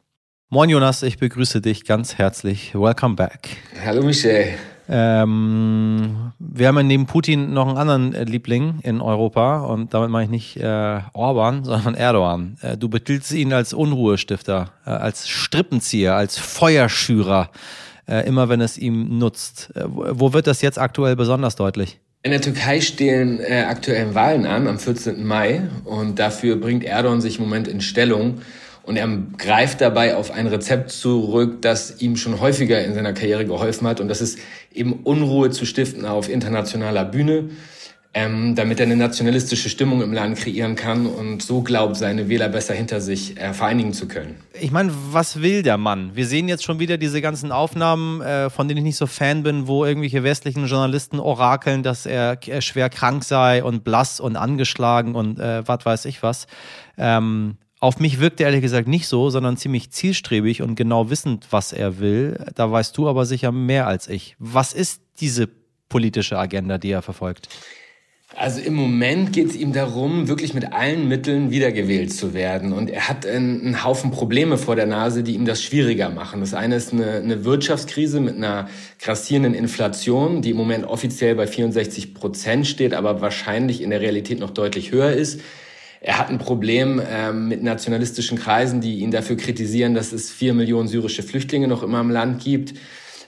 Moin 0.51 0.71
Jonas, 0.71 1.03
ich 1.03 1.19
begrüße 1.19 1.61
dich 1.61 1.85
ganz 1.85 2.17
herzlich. 2.17 2.75
Welcome 2.75 3.17
back. 3.17 3.57
Hallo 3.85 4.03
Michel. 4.03 4.55
Ähm, 4.89 6.33
wir 6.39 6.69
haben 6.69 6.77
ja 6.77 6.83
neben 6.83 7.07
Putin 7.07 7.55
noch 7.55 7.69
einen 7.69 7.79
anderen 7.79 8.15
äh, 8.15 8.25
Liebling 8.25 8.81
in 8.83 9.01
Europa 9.01 9.61
und 9.61 9.95
damit 9.95 10.11
meine 10.11 10.25
ich 10.25 10.31
nicht 10.31 10.57
äh, 10.59 11.01
Orban, 11.15 11.65
sondern 11.65 11.95
Erdogan. 11.95 12.59
Äh, 12.61 12.77
du 12.77 12.91
betitelst 12.91 13.33
ihn 13.33 13.53
als 13.55 13.73
Unruhestifter, 13.73 14.73
äh, 14.85 14.91
als 14.91 15.27
Strippenzieher, 15.29 16.15
als 16.15 16.39
Feuerschürer, 16.39 17.51
äh, 18.07 18.27
immer 18.29 18.51
wenn 18.51 18.61
es 18.61 18.77
ihm 18.77 19.19
nutzt. 19.19 19.75
Äh, 19.75 19.85
wo 19.87 20.35
wird 20.35 20.47
das 20.47 20.61
jetzt 20.61 20.79
aktuell 20.79 21.17
besonders 21.17 21.57
deutlich? 21.57 21.99
In 22.27 22.31
der 22.31 22.41
Türkei 22.41 22.81
stehen 22.81 23.39
aktuell 23.45 24.15
Wahlen 24.15 24.47
an 24.47 24.67
am 24.67 24.79
14. 24.79 25.27
Mai 25.27 25.69
und 25.85 26.19
dafür 26.19 26.57
bringt 26.57 26.83
Erdogan 26.83 27.21
sich 27.21 27.37
im 27.37 27.45
Moment 27.45 27.69
in 27.69 27.83
Stellung. 27.83 28.41
Und 28.83 28.97
er 28.97 29.07
greift 29.37 29.83
dabei 29.83 30.17
auf 30.17 30.31
ein 30.31 30.47
Rezept 30.47 30.91
zurück, 30.91 31.61
das 31.61 32.01
ihm 32.01 32.17
schon 32.17 32.41
häufiger 32.41 32.83
in 32.83 32.95
seiner 32.95 33.13
Karriere 33.13 33.45
geholfen 33.45 33.87
hat. 33.87 34.01
Und 34.01 34.09
das 34.09 34.23
ist 34.23 34.39
eben 34.73 35.01
Unruhe 35.05 35.51
zu 35.51 35.67
stiften 35.67 36.07
auf 36.07 36.31
internationaler 36.31 37.05
Bühne, 37.05 37.51
ähm, 38.15 38.55
damit 38.55 38.79
er 38.79 38.87
eine 38.87 38.97
nationalistische 38.97 39.69
Stimmung 39.69 40.01
im 40.01 40.13
Land 40.13 40.39
kreieren 40.39 40.77
kann 40.77 41.07
und 41.07 41.43
so 41.43 41.63
glaubt, 41.63 41.97
seine 41.97 42.29
Wähler 42.29 42.49
besser 42.49 42.73
hinter 42.73 43.01
sich 43.01 43.37
äh, 43.37 43.53
vereinigen 43.53 43.93
zu 43.93 44.07
können. 44.07 44.37
Ich 44.61 44.71
meine, 44.71 44.93
was 45.11 45.43
will 45.43 45.63
der 45.63 45.79
Mann? 45.79 46.13
Wir 46.15 46.27
sehen 46.27 46.49
jetzt 46.49 46.63
schon 46.63 46.79
wieder 46.79 46.97
diese 46.97 47.21
ganzen 47.21 47.51
Aufnahmen, 47.51 48.21
äh, 48.21 48.51
von 48.51 48.69
denen 48.69 48.79
ich 48.79 48.85
nicht 48.85 48.97
so 48.97 49.09
Fan 49.09 49.43
bin, 49.43 49.67
wo 49.67 49.85
irgendwelche 49.85 50.23
westlichen 50.23 50.67
Journalisten 50.67 51.19
orakeln, 51.19 51.83
dass 51.83 52.07
er, 52.07 52.39
er 52.47 52.61
schwer 52.61 52.89
krank 52.89 53.25
sei 53.25 53.65
und 53.65 53.83
blass 53.83 54.21
und 54.21 54.37
angeschlagen 54.37 55.17
und 55.17 55.41
äh, 55.41 55.67
was 55.67 55.85
weiß 55.85 56.05
ich 56.05 56.23
was. 56.23 56.47
Ähm, 56.97 57.57
auf 57.81 57.99
mich 57.99 58.21
wirkt 58.21 58.41
er 58.41 58.47
ehrlich 58.47 58.63
gesagt 58.63 58.87
nicht 58.87 59.09
so, 59.09 59.29
sondern 59.29 59.57
ziemlich 59.57 59.91
zielstrebig 59.91 60.63
und 60.63 60.77
genau 60.77 61.11
wissend, 61.11 61.49
was 61.51 61.73
er 61.73 61.99
will. 61.99 62.47
Da 62.55 62.71
weißt 62.71 62.97
du 62.97 63.09
aber 63.09 63.27
sicher 63.27 63.51
mehr 63.51 63.89
als 63.89 64.09
ich. 64.09 64.37
Was 64.39 64.73
ist 64.73 65.03
diese 65.21 65.49
politische 65.89 66.39
Agenda, 66.39 66.79
die 66.79 66.93
er 66.93 67.03
verfolgt? 67.03 67.49
Also 68.37 68.61
im 68.61 68.75
Moment 68.75 69.33
geht 69.33 69.51
es 69.51 69.57
ihm 69.57 69.73
darum, 69.73 70.27
wirklich 70.27 70.55
mit 70.55 70.73
allen 70.73 71.07
Mitteln 71.07 71.53
wiedergewählt 71.53 72.13
zu 72.13 72.35
werden. 72.35 72.73
Und 72.73 72.91
er 72.91 73.09
hat 73.09 73.27
einen, 73.27 73.85
Haufen 73.85 74.11
Probleme 74.11 74.59
vor 74.59 74.75
der 74.75 74.87
Nase, 74.87 75.23
die 75.23 75.35
ihm 75.35 75.45
das 75.45 75.63
schwieriger 75.63 76.11
machen. 76.11 76.41
Das 76.41 76.53
eine 76.53 76.75
ist 76.75 76.93
eine, 76.93 77.13
eine 77.13 77.45
Wirtschaftskrise 77.45 78.19
mit 78.21 78.37
einer 78.37 78.69
grassierenden 79.01 79.55
Inflation, 79.55 80.43
die 80.43 80.51
im 80.51 80.57
Moment 80.57 80.85
offiziell 80.85 81.37
bei 81.37 81.47
64 81.47 82.13
Prozent 82.13 82.67
steht, 82.67 82.93
aber 82.93 83.21
wahrscheinlich 83.21 83.81
in 83.81 83.91
der 83.91 84.01
Realität 84.01 84.41
noch 84.41 84.51
deutlich 84.51 84.91
höher 84.91 85.13
ist. 85.13 85.41
Er 86.01 86.19
hat 86.19 86.29
ein 86.29 86.39
Problem 86.39 87.01
ähm, 87.09 87.49
mit 87.49 87.63
nationalistischen 87.63 88.39
Kreisen, 88.39 88.81
die 88.81 88.99
ihn 88.99 89.11
dafür 89.11 89.37
kritisieren, 89.37 89.95
dass 89.95 90.13
es 90.13 90.31
vier 90.31 90.55
Millionen 90.55 90.89
syrische 90.89 91.23
Flüchtlinge 91.23 91.69
noch 91.69 91.83
immer 91.83 92.01
im 92.01 92.11
Land 92.11 92.43
gibt. 92.43 92.75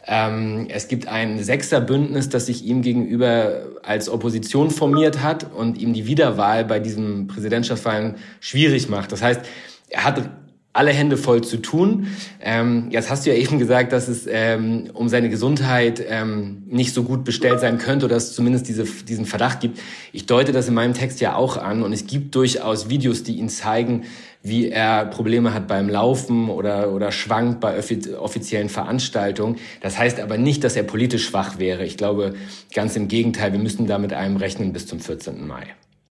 Ähm, 0.07 0.67
es 0.69 0.89
gibt 0.89 1.09
ein 1.09 1.43
Sechserbündnis, 1.43 2.29
das 2.29 2.47
sich 2.47 2.65
ihm 2.65 2.83
gegenüber 2.83 3.67
als 3.83 4.09
Opposition 4.09 4.71
formiert 4.71 5.23
hat 5.23 5.53
und 5.53 5.79
ihm 5.79 5.95
die 5.95 6.07
Wiederwahl 6.07 6.65
bei 6.65 6.79
diesen 6.79 7.27
Präsidentschaftswahlen 7.27 8.15
schwierig 8.41 8.89
macht. 8.89 9.11
Das 9.11 9.23
heißt, 9.23 9.41
er 9.89 10.05
hat 10.05 10.31
alle 10.77 10.91
Hände 10.91 11.17
voll 11.17 11.43
zu 11.43 11.57
tun. 11.57 12.09
Ähm, 12.41 12.89
jetzt 12.91 13.11
hast 13.11 13.27
du 13.27 13.31
ja 13.31 13.37
eben 13.37 13.59
gesagt, 13.59 13.93
dass 13.93 14.09
es 14.09 14.27
ähm, 14.31 14.91
um 14.93 15.09
seine 15.09 15.31
Gesundheit 15.31 16.05
ähm, 16.07 16.63
nicht 16.67 16.93
so 16.93 17.03
gut 17.03 17.25
bestellt 17.25 17.61
sein 17.61 17.79
könnte 17.79 18.05
oder 18.05 18.15
dass 18.15 18.29
es 18.29 18.35
zumindest 18.35 18.69
diese, 18.69 18.85
diesen 18.85 19.25
Verdacht 19.25 19.61
gibt. 19.61 19.81
Ich 20.13 20.27
deute 20.27 20.53
das 20.53 20.69
in 20.69 20.75
meinem 20.75 20.93
Text 20.93 21.21
ja 21.21 21.35
auch 21.35 21.57
an 21.57 21.83
und 21.83 21.93
es 21.93 22.07
gibt 22.07 22.35
durchaus 22.35 22.91
Videos, 22.91 23.23
die 23.23 23.39
ihn 23.39 23.49
zeigen, 23.49 24.05
wie 24.47 24.71
er 24.71 25.07
Probleme 25.07 25.53
hat 25.53 25.67
beim 25.67 25.89
Laufen 25.89 26.49
oder, 26.49 26.93
oder 26.93 27.13
schwankt 27.13 27.61
bei 27.61 27.79
offiziellen 28.19 28.69
Veranstaltungen. 28.69 29.57
Das 29.81 29.99
heißt 29.99 30.21
aber 30.21 30.39
nicht, 30.39 30.65
dass 30.65 30.77
er 30.77 30.85
politisch 30.85 31.27
schwach 31.27 31.59
wäre. 31.59 31.85
Ich 31.85 31.97
glaube 31.97 32.35
ganz 32.75 32.97
im 32.97 33.09
Gegenteil, 33.09 33.53
wir 33.53 33.59
müssen 33.59 33.87
da 33.87 33.99
mit 33.99 34.13
einem 34.13 34.37
rechnen 34.37 34.73
bis 34.73 34.87
zum 34.87 35.01
14. 35.01 35.47
Mai. 35.47 35.65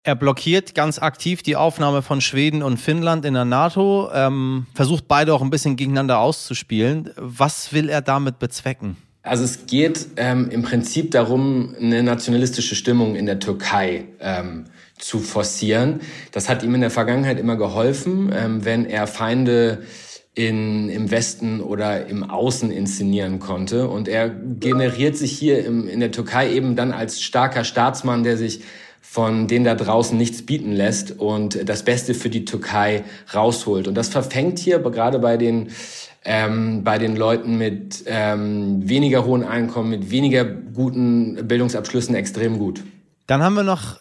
Er 0.04 0.16
blockiert 0.16 0.74
ganz 0.74 0.98
aktiv 0.98 1.44
die 1.44 1.56
Aufnahme 1.56 2.02
von 2.02 2.22
Schweden 2.22 2.64
und 2.64 2.78
Finnland 2.78 3.24
in 3.24 3.36
der 3.36 3.46
NATO, 3.46 4.10
ähm, 4.12 4.66
versucht 4.74 5.08
beide 5.08 5.32
auch 5.34 5.44
ein 5.44 5.52
bisschen 5.52 5.76
gegeneinander 5.76 6.20
auszuspielen. 6.20 7.12
Was 7.18 7.72
will 7.72 7.88
er 7.88 8.02
damit 8.02 8.40
bezwecken? 8.40 8.98
Also 9.24 9.44
es 9.44 9.68
geht 9.68 10.08
ähm, 10.18 10.50
im 10.50 10.64
Prinzip 10.64 11.12
darum, 11.12 11.76
eine 11.80 12.02
nationalistische 12.02 12.76
Stimmung 12.76 13.16
in 13.16 13.28
der 13.28 13.40
Türkei 13.40 14.06
ähm, 14.20 14.66
zu 14.98 15.20
forcieren. 15.20 16.02
Das 16.32 16.50
hat 16.50 16.64
ihm 16.64 16.74
in 16.74 16.82
der 16.82 16.90
Vergangenheit 16.90 17.40
immer 17.40 17.56
geholfen, 17.56 18.32
ähm, 18.36 18.66
wenn 18.66 18.86
er 18.86 19.06
Feinde 19.06 19.84
in, 20.34 20.90
im 20.90 21.12
Westen 21.12 21.62
oder 21.62 22.08
im 22.08 22.24
Außen 22.24 22.72
inszenieren 22.72 23.40
konnte. 23.40 23.90
Und 23.90 24.08
er 24.08 24.30
generiert 24.30 25.18
sich 25.18 25.38
hier 25.38 25.66
im, 25.66 25.88
in 25.88 26.00
der 26.00 26.12
Türkei 26.12 26.52
eben 26.52 26.76
dann 26.76 26.92
als 26.92 27.22
starker 27.22 27.64
Staatsmann, 27.64 28.24
der 28.24 28.38
sich 28.38 28.62
von 29.02 29.48
denen 29.48 29.66
da 29.66 29.76
draußen 29.76 30.18
nichts 30.18 30.44
bieten 30.44 30.72
lässt 30.72 31.20
und 31.20 31.68
das 31.68 31.84
Beste 31.84 32.14
für 32.14 32.30
die 32.30 32.46
Türkei 32.46 33.04
rausholt. 33.34 33.88
Und 33.88 33.96
das 33.96 34.10
verfängt 34.10 34.58
hier 34.58 34.80
gerade 34.80 35.20
bei 35.20 35.38
den 35.38 35.70
ähm, 36.24 36.84
bei 36.84 36.98
den 36.98 37.16
Leuten 37.16 37.58
mit 37.58 38.04
ähm, 38.06 38.88
weniger 38.88 39.26
hohen 39.26 39.44
Einkommen, 39.44 39.90
mit 39.90 40.12
weniger 40.12 40.46
guten 40.46 41.48
Bildungsabschlüssen 41.48 42.16
extrem 42.16 42.60
gut. 42.60 42.84
Dann 43.28 43.42
haben 43.42 43.56
wir 43.56 43.64
noch 43.64 44.01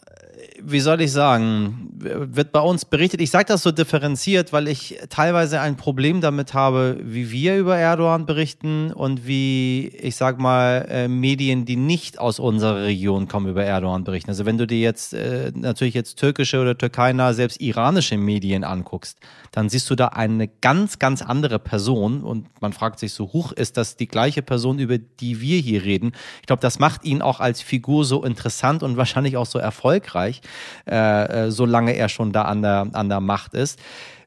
wie 0.62 0.80
soll 0.80 1.00
ich 1.00 1.12
sagen, 1.12 1.90
wird 1.92 2.52
bei 2.52 2.60
uns 2.60 2.84
berichtet. 2.84 3.20
Ich 3.20 3.30
sage 3.30 3.46
das 3.46 3.62
so 3.62 3.70
differenziert, 3.70 4.52
weil 4.52 4.68
ich 4.68 4.98
teilweise 5.08 5.60
ein 5.60 5.76
Problem 5.76 6.20
damit 6.20 6.54
habe, 6.54 6.98
wie 7.02 7.30
wir 7.30 7.58
über 7.58 7.76
Erdogan 7.76 8.26
berichten 8.26 8.92
und 8.92 9.26
wie, 9.26 9.88
ich 9.88 10.16
sag 10.16 10.38
mal, 10.38 10.86
äh, 10.88 11.08
Medien, 11.08 11.64
die 11.64 11.76
nicht 11.76 12.18
aus 12.18 12.38
unserer 12.38 12.82
Region 12.84 13.28
kommen, 13.28 13.48
über 13.48 13.64
Erdogan 13.64 14.04
berichten. 14.04 14.30
Also 14.30 14.46
wenn 14.46 14.58
du 14.58 14.66
dir 14.66 14.80
jetzt 14.80 15.12
äh, 15.12 15.52
natürlich 15.54 15.94
jetzt 15.94 16.18
türkische 16.18 16.60
oder 16.60 16.76
türkeiner, 16.76 17.34
selbst 17.34 17.60
iranische 17.60 18.16
Medien 18.16 18.64
anguckst, 18.64 19.18
dann 19.52 19.68
siehst 19.68 19.90
du 19.90 19.94
da 19.94 20.08
eine 20.08 20.48
ganz, 20.48 20.98
ganz 20.98 21.22
andere 21.22 21.58
Person 21.58 22.22
und 22.22 22.46
man 22.60 22.72
fragt 22.72 22.98
sich 22.98 23.12
so, 23.12 23.32
hoch 23.32 23.52
ist 23.52 23.76
das 23.76 23.96
die 23.96 24.08
gleiche 24.08 24.42
Person, 24.42 24.78
über 24.78 24.98
die 24.98 25.40
wir 25.40 25.58
hier 25.58 25.82
reden? 25.84 26.12
Ich 26.40 26.46
glaube, 26.46 26.62
das 26.62 26.78
macht 26.78 27.04
ihn 27.04 27.22
auch 27.22 27.40
als 27.40 27.60
Figur 27.60 28.04
so 28.04 28.24
interessant 28.24 28.82
und 28.82 28.96
wahrscheinlich 28.96 29.36
auch 29.36 29.46
so 29.46 29.58
erfolgreich, 29.58 30.40
äh, 30.87 31.50
solange 31.50 31.92
er 31.97 32.09
schon 32.09 32.33
da 32.33 32.42
an 32.42 32.62
der, 32.62 32.88
an 32.92 33.09
der 33.09 33.21
Macht 33.21 33.54
ist. 33.54 33.78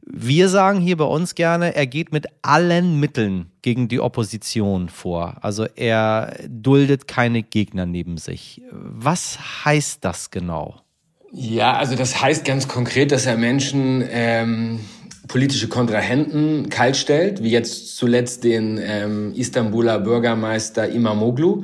Wir 0.06 0.50
sagen 0.50 0.82
hier 0.82 0.98
bei 0.98 1.06
uns 1.06 1.34
gerne, 1.34 1.76
er 1.76 1.88
geht 1.88 2.12
mit 2.12 2.28
allen 2.42 3.00
Mitteln 3.00 3.48
gegen 3.62 3.88
die 3.88 4.02
Opposition 4.02 4.90
vor. 4.90 5.38
Also 5.42 5.66
er 5.76 6.36
duldet 6.50 7.08
keine 7.08 7.42
Gegner 7.42 7.86
neben 7.86 8.18
sich. 8.18 8.62
Was 8.72 9.40
heißt 9.64 10.04
das 10.04 10.30
genau? 10.30 10.76
Ja, 11.32 11.74
also 11.78 11.96
das 11.96 12.22
heißt 12.22 12.44
ganz 12.46 12.68
konkret, 12.68 13.12
dass 13.12 13.26
er 13.26 13.38
Menschen 13.38 14.04
ähm, 14.12 14.82
politische 15.28 15.68
Kontrahenten 15.68 16.70
kaltstellt, 16.70 17.42
wie 17.42 17.50
jetzt 17.50 17.96
zuletzt 17.96 18.44
den 18.44 18.80
ähm, 18.84 19.34
Istanbuler 19.36 20.00
Bürgermeister 20.00 20.90
Imamoglu. 20.90 21.64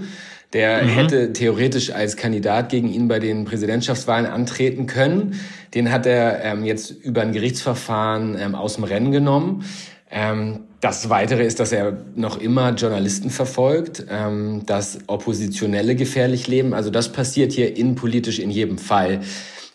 Der 0.54 0.84
mhm. 0.84 0.90
hätte 0.90 1.34
theoretisch 1.34 1.92
als 1.92 2.18
Kandidat 2.18 2.70
gegen 2.70 2.92
ihn 2.92 3.08
bei 3.08 3.20
den 3.20 3.46
Präsidentschaftswahlen 3.46 4.26
antreten 4.26 4.88
können. 4.88 5.40
Den 5.76 5.92
hat 5.92 6.06
er 6.06 6.44
ähm, 6.44 6.64
jetzt 6.64 6.90
über 6.90 7.22
ein 7.22 7.34
Gerichtsverfahren 7.34 8.36
ähm, 8.40 8.56
aus 8.56 8.76
dem 8.76 8.84
Rennen 8.84 9.12
genommen. 9.12 9.64
Ähm, 10.10 10.62
das 10.82 11.10
Weitere 11.10 11.44
ist, 11.44 11.60
dass 11.60 11.72
er 11.72 11.98
noch 12.16 12.40
immer 12.40 12.72
Journalisten 12.72 13.30
verfolgt, 13.30 14.06
ähm, 14.10 14.64
dass 14.66 15.00
Oppositionelle 15.08 15.96
gefährlich 15.96 16.48
leben. 16.48 16.74
Also 16.74 16.90
das 16.90 17.12
passiert 17.12 17.52
hier 17.52 17.78
innenpolitisch 17.78 18.40
in 18.40 18.50
jedem 18.50 18.78
Fall. 18.78 19.20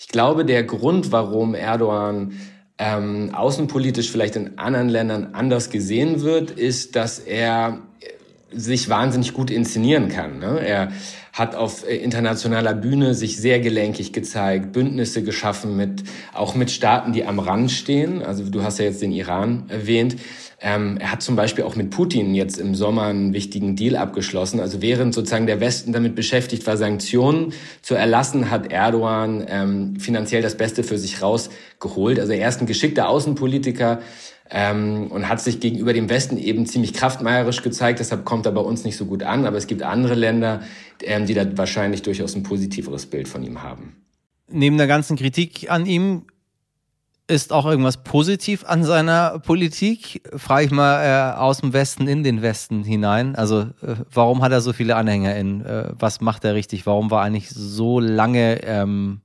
Ich 0.01 0.09
glaube, 0.09 0.45
der 0.45 0.65
Grund, 0.65 1.13
warum 1.13 1.55
Erdogan 1.55 2.33
ähm, 2.79 3.31
außenpolitisch 3.33 4.11
vielleicht 4.11 4.35
in 4.35 4.59
anderen 4.59 4.89
Ländern 4.89 5.29
anders 5.35 5.71
gesehen 5.71 6.23
wird, 6.23 6.51
ist, 6.51 6.97
dass 6.97 7.21
er 7.21 7.79
sich 8.57 8.89
wahnsinnig 8.89 9.35
gut 9.35 9.51
inszenieren 9.51 10.09
kann. 10.09 10.39
Ne? 10.39 10.61
Er 10.65 10.93
hat 11.33 11.57
auf 11.57 11.87
äh, 11.87 11.97
internationaler 11.97 12.75
Bühne 12.75 13.15
sich 13.15 13.37
sehr 13.37 13.61
gelenkig 13.61 14.13
gezeigt, 14.13 14.73
Bündnisse 14.73 15.23
geschaffen 15.23 15.77
mit 15.77 16.05
auch 16.33 16.55
mit 16.55 16.71
Staaten, 16.71 17.13
die 17.13 17.25
am 17.25 17.41
Rand 17.41 17.73
stehen. 17.73 18.23
Also 18.23 18.49
du 18.49 18.63
hast 18.63 18.79
ja 18.79 18.85
jetzt 18.85 19.03
den 19.03 19.13
Iran 19.13 19.65
erwähnt. 19.69 20.17
Ähm, 20.61 20.97
er 20.99 21.13
hat 21.13 21.23
zum 21.23 21.37
Beispiel 21.37 21.65
auch 21.65 21.77
mit 21.77 21.91
Putin 21.91 22.35
jetzt 22.35 22.59
im 22.59 22.75
Sommer 22.75 23.03
einen 23.03 23.35
wichtigen 23.35 23.75
Deal 23.75 23.97
abgeschlossen. 23.97 24.61
Also 24.61 24.81
während 24.81 25.13
sozusagen 25.13 25.47
der 25.47 25.61
Westen 25.61 25.93
damit 25.93 26.15
beschäftigt 26.15 26.67
war, 26.67 26.77
Sanktionen 26.77 27.53
zu 27.83 27.97
erlassen, 27.97 28.51
hat 28.51 28.73
Erdogan 28.73 29.45
ähm, 29.49 29.97
finanziell 30.01 30.41
das 30.41 30.57
Beste 30.57 30.85
für 30.85 30.99
sich 30.99 31.21
rausgeholt. 31.21 32.21
Also 32.21 32.33
er 32.33 32.49
ist 32.49 32.61
ein 32.61 32.67
geschickter 32.67 33.09
Außenpolitiker 33.09 34.01
ähm, 34.57 35.09
und 35.09 35.29
hat 35.29 35.41
sich 35.41 35.59
gegenüber 35.59 35.93
dem 35.93 36.09
Westen 36.09 36.39
eben 36.39 36.65
ziemlich 36.65 36.95
kraftmeierisch 36.95 37.63
gezeigt. 37.63 37.99
Deshalb 37.99 38.25
kommt 38.25 38.47
er 38.47 38.53
bei 38.53 38.61
uns 38.61 38.85
nicht 38.85 38.97
so 38.97 39.05
gut 39.05 39.25
an. 39.25 39.47
Aber 39.47 39.57
es 39.57 39.67
gibt 39.67 39.83
andere 39.83 40.15
Länder, 40.15 40.61
ähm, 41.03 41.27
die 41.27 41.35
da 41.35 41.45
wahrscheinlich 41.59 42.03
durchaus 42.03 42.37
ein 42.37 42.45
positiveres 42.45 43.07
Bild 43.07 43.27
von 43.27 43.43
ihm 43.43 43.65
haben. 43.65 43.97
Neben 44.49 44.79
der 44.79 44.87
ganzen 44.87 45.17
Kritik 45.17 45.71
an 45.71 45.87
ihm 45.87 46.27
ist 47.27 47.53
auch 47.53 47.67
irgendwas 47.67 48.05
positiv 48.05 48.65
an 48.65 48.85
seiner 48.85 49.41
Politik? 49.41 50.23
Frage 50.37 50.67
ich 50.67 50.71
mal 50.71 51.03
äh, 51.03 51.37
aus 51.37 51.59
dem 51.59 51.73
Westen 51.73 52.07
in 52.07 52.23
den 52.23 52.41
Westen 52.41 52.85
hinein. 52.85 53.35
Also 53.35 53.63
äh, 53.83 53.97
warum 54.13 54.41
hat 54.43 54.53
er 54.53 54.61
so 54.61 54.73
viele 54.73 54.95
Anhänger 54.95 55.35
in? 55.35 55.65
Äh, 55.65 55.89
was 55.99 56.21
macht 56.21 56.45
er 56.45 56.55
richtig? 56.55 56.87
Warum 56.87 57.11
war 57.11 57.23
eigentlich 57.23 57.51
so 57.51 57.99
lange 57.99 58.63
ähm, 58.63 59.23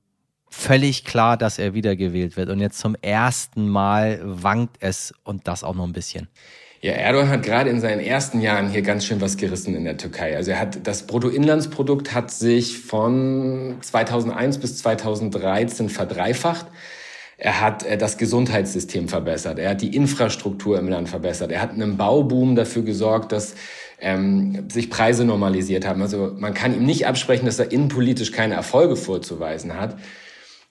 völlig 0.50 1.04
klar, 1.04 1.36
dass 1.36 1.58
er 1.58 1.72
wiedergewählt 1.72 2.36
wird? 2.36 2.50
Und 2.50 2.60
jetzt 2.60 2.78
zum 2.78 2.94
ersten 3.00 3.68
Mal 3.68 4.20
wankt 4.22 4.76
es 4.80 5.14
und 5.24 5.48
das 5.48 5.64
auch 5.64 5.74
noch 5.74 5.86
ein 5.86 5.92
bisschen. 5.92 6.28
Ja, 6.82 6.92
Erdogan 6.92 7.28
hat 7.28 7.42
gerade 7.42 7.68
in 7.68 7.78
seinen 7.80 8.00
ersten 8.00 8.40
Jahren 8.40 8.70
hier 8.70 8.80
ganz 8.80 9.04
schön 9.04 9.20
was 9.20 9.36
gerissen 9.36 9.74
in 9.74 9.84
der 9.84 9.98
Türkei. 9.98 10.34
Also 10.34 10.52
er 10.52 10.60
hat 10.60 10.86
das 10.86 11.06
Bruttoinlandsprodukt 11.06 12.14
hat 12.14 12.30
sich 12.30 12.78
von 12.78 13.76
2001 13.82 14.58
bis 14.58 14.78
2013 14.78 15.90
verdreifacht. 15.90 16.66
Er 17.36 17.60
hat 17.60 17.84
äh, 17.84 17.98
das 17.98 18.16
Gesundheitssystem 18.16 19.08
verbessert. 19.08 19.58
Er 19.58 19.70
hat 19.70 19.82
die 19.82 19.94
Infrastruktur 19.94 20.78
im 20.78 20.88
Land 20.88 21.10
verbessert. 21.10 21.52
Er 21.52 21.60
hat 21.60 21.72
einen 21.72 21.98
Bauboom 21.98 22.56
dafür 22.56 22.82
gesorgt, 22.82 23.32
dass 23.32 23.56
ähm, 24.00 24.70
sich 24.70 24.88
Preise 24.88 25.26
normalisiert 25.26 25.86
haben. 25.86 26.00
Also 26.00 26.34
man 26.38 26.54
kann 26.54 26.74
ihm 26.74 26.86
nicht 26.86 27.06
absprechen, 27.06 27.44
dass 27.44 27.58
er 27.58 27.72
innenpolitisch 27.72 28.32
keine 28.32 28.54
Erfolge 28.54 28.96
vorzuweisen 28.96 29.78
hat. 29.78 29.96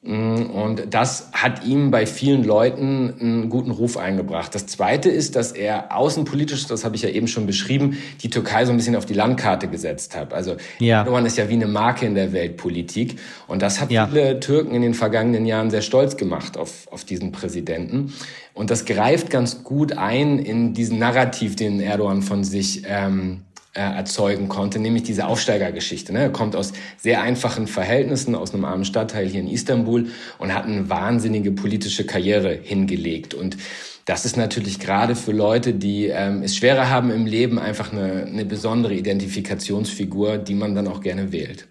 Mm, 0.01 0.43
und 0.51 0.93
das 0.93 1.29
hat 1.33 1.65
ihm 1.65 1.91
bei 1.91 2.05
vielen 2.05 2.45
Leuten 2.45 3.13
einen 3.19 3.49
guten 3.49 3.71
Ruf 3.71 3.97
eingebracht. 3.97 4.55
Das 4.55 4.65
Zweite 4.65 5.09
ist, 5.09 5.35
dass 5.35 5.51
er 5.51 5.93
außenpolitisch, 5.95 6.67
das 6.67 6.85
habe 6.85 6.95
ich 6.95 7.01
ja 7.01 7.09
eben 7.09 7.27
schon 7.27 7.45
beschrieben, 7.45 7.97
die 8.21 8.29
Türkei 8.29 8.63
so 8.63 8.71
ein 8.71 8.77
bisschen 8.77 8.95
auf 8.95 9.05
die 9.05 9.13
Landkarte 9.13 9.67
gesetzt 9.67 10.15
hat. 10.15 10.33
Also 10.33 10.55
ja. 10.79 10.99
Erdogan 10.99 11.25
ist 11.25 11.37
ja 11.37 11.49
wie 11.49 11.53
eine 11.53 11.67
Marke 11.67 12.05
in 12.05 12.15
der 12.15 12.31
Weltpolitik. 12.31 13.19
Und 13.47 13.61
das 13.61 13.81
hat 13.81 13.91
ja. 13.91 14.07
viele 14.07 14.39
Türken 14.39 14.73
in 14.73 14.81
den 14.81 14.93
vergangenen 14.93 15.45
Jahren 15.45 15.69
sehr 15.69 15.81
stolz 15.81 16.15
gemacht 16.15 16.57
auf, 16.57 16.87
auf 16.91 17.03
diesen 17.03 17.33
Präsidenten. 17.33 18.13
Und 18.53 18.71
das 18.71 18.85
greift 18.85 19.29
ganz 19.29 19.63
gut 19.63 19.97
ein 19.97 20.39
in 20.39 20.73
diesen 20.73 20.97
Narrativ, 20.97 21.57
den 21.57 21.81
Erdogan 21.81 22.21
von 22.21 22.45
sich 22.45 22.83
ähm, 22.87 23.41
äh, 23.73 23.81
erzeugen 23.81 24.47
konnte, 24.47 24.79
nämlich 24.79 25.03
diese 25.03 25.27
Aufsteigergeschichte. 25.27 26.11
Ne? 26.11 26.19
Er 26.21 26.31
kommt 26.31 26.55
aus 26.55 26.73
sehr 26.97 27.21
einfachen 27.21 27.67
Verhältnissen, 27.67 28.35
aus 28.35 28.53
einem 28.53 28.65
armen 28.65 28.85
Stadtteil 28.85 29.27
hier 29.27 29.41
in 29.41 29.47
Istanbul 29.47 30.07
und 30.39 30.53
hat 30.53 30.65
eine 30.65 30.89
wahnsinnige 30.89 31.51
politische 31.51 32.05
Karriere 32.05 32.57
hingelegt. 32.61 33.33
Und 33.33 33.57
das 34.05 34.25
ist 34.25 34.37
natürlich 34.37 34.79
gerade 34.79 35.15
für 35.15 35.31
Leute, 35.31 35.73
die 35.73 36.07
ähm, 36.07 36.41
es 36.41 36.55
schwerer 36.55 36.89
haben 36.89 37.11
im 37.11 37.27
Leben, 37.27 37.59
einfach 37.59 37.91
eine, 37.91 38.25
eine 38.25 38.43
besondere 38.43 38.95
Identifikationsfigur, 38.95 40.39
die 40.39 40.55
man 40.55 40.73
dann 40.73 40.87
auch 40.87 41.01
gerne 41.01 41.31
wählt 41.31 41.67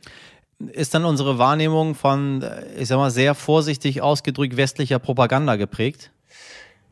ist 0.72 0.94
dann 0.94 1.04
unsere 1.04 1.38
Wahrnehmung 1.38 1.94
von, 1.94 2.42
äh, 2.42 2.64
ich 2.78 2.88
sag 2.88 2.96
mal, 2.96 3.10
sehr 3.10 3.34
vorsichtig 3.34 4.02
ausgedrückt 4.02 4.56
westlicher 4.56 4.98
Propaganda 4.98 5.56
geprägt? 5.56 6.10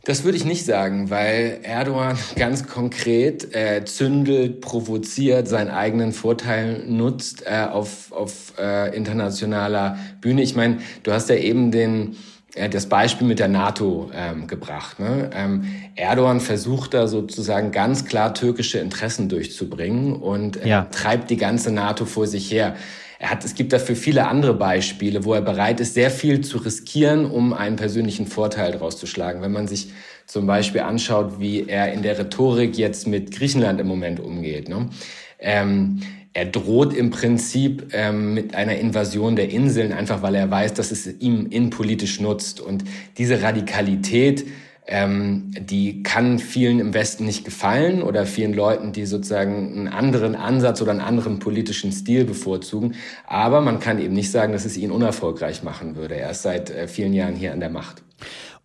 Das 0.06 0.22
würde 0.22 0.38
ich 0.38 0.44
nicht 0.44 0.64
sagen, 0.64 1.10
weil 1.10 1.58
Erdogan 1.64 2.16
ganz 2.36 2.68
konkret 2.68 3.52
äh, 3.54 3.84
zündelt, 3.84 4.60
provoziert, 4.60 5.48
seinen 5.48 5.70
eigenen 5.70 6.12
Vorteil 6.12 6.84
nutzt 6.86 7.44
äh, 7.44 7.64
auf, 7.64 8.12
auf 8.12 8.52
äh, 8.56 8.96
internationaler 8.96 9.98
Bühne. 10.20 10.42
Ich 10.42 10.54
meine, 10.54 10.78
du 11.02 11.10
hast 11.10 11.28
ja 11.28 11.34
eben 11.34 11.72
den 11.72 12.16
äh, 12.54 12.68
das 12.68 12.88
Beispiel 12.88 13.26
mit 13.26 13.40
der 13.40 13.48
NATO 13.48 14.08
ähm, 14.14 14.46
gebracht. 14.46 15.00
Ne? 15.00 15.30
Ähm, 15.34 15.64
Erdogan 15.96 16.38
versucht 16.38 16.94
da 16.94 17.08
sozusagen 17.08 17.72
ganz 17.72 18.04
klar 18.04 18.32
türkische 18.32 18.78
Interessen 18.78 19.28
durchzubringen 19.28 20.14
und 20.14 20.62
äh, 20.62 20.68
ja. 20.68 20.86
treibt 20.92 21.30
die 21.30 21.36
ganze 21.36 21.72
NATO 21.72 22.04
vor 22.04 22.28
sich 22.28 22.52
her. 22.52 22.76
Er 23.18 23.30
hat, 23.30 23.44
es 23.44 23.54
gibt 23.54 23.72
dafür 23.72 23.96
viele 23.96 24.26
andere 24.26 24.54
Beispiele, 24.54 25.24
wo 25.24 25.32
er 25.32 25.40
bereit 25.40 25.80
ist, 25.80 25.94
sehr 25.94 26.10
viel 26.10 26.42
zu 26.42 26.58
riskieren, 26.58 27.24
um 27.24 27.52
einen 27.52 27.76
persönlichen 27.76 28.26
Vorteil 28.26 28.72
daraus 28.72 28.98
zu 28.98 29.06
schlagen. 29.06 29.40
Wenn 29.40 29.52
man 29.52 29.68
sich 29.68 29.92
zum 30.26 30.46
Beispiel 30.46 30.82
anschaut, 30.82 31.40
wie 31.40 31.68
er 31.68 31.92
in 31.92 32.02
der 32.02 32.18
Rhetorik 32.18 32.76
jetzt 32.76 33.06
mit 33.06 33.30
Griechenland 33.30 33.80
im 33.80 33.86
Moment 33.86 34.20
umgeht. 34.20 34.68
Ne? 34.68 34.90
Ähm, 35.38 36.00
er 36.32 36.44
droht 36.44 36.92
im 36.92 37.08
Prinzip 37.10 37.88
ähm, 37.92 38.34
mit 38.34 38.54
einer 38.54 38.76
Invasion 38.76 39.36
der 39.36 39.48
Inseln, 39.48 39.92
einfach 39.92 40.20
weil 40.20 40.34
er 40.34 40.50
weiß, 40.50 40.74
dass 40.74 40.90
es 40.90 41.06
ihm 41.06 41.46
innenpolitisch 41.48 42.20
nutzt. 42.20 42.60
Und 42.60 42.84
diese 43.16 43.40
Radikalität 43.40 44.44
ähm, 44.86 45.50
die 45.58 46.02
kann 46.02 46.38
vielen 46.38 46.78
im 46.78 46.94
Westen 46.94 47.24
nicht 47.24 47.44
gefallen 47.44 48.02
oder 48.02 48.24
vielen 48.24 48.54
Leuten, 48.54 48.92
die 48.92 49.04
sozusagen 49.04 49.72
einen 49.72 49.88
anderen 49.88 50.36
Ansatz 50.36 50.80
oder 50.80 50.92
einen 50.92 51.00
anderen 51.00 51.38
politischen 51.38 51.90
Stil 51.90 52.24
bevorzugen. 52.24 52.94
Aber 53.26 53.60
man 53.60 53.80
kann 53.80 53.98
eben 53.98 54.14
nicht 54.14 54.30
sagen, 54.30 54.52
dass 54.52 54.64
es 54.64 54.76
ihn 54.76 54.92
unerfolgreich 54.92 55.62
machen 55.62 55.96
würde. 55.96 56.16
Er 56.16 56.30
ist 56.30 56.42
seit 56.42 56.70
äh, 56.70 56.86
vielen 56.86 57.12
Jahren 57.12 57.34
hier 57.34 57.52
an 57.52 57.60
der 57.60 57.70
Macht. 57.70 58.02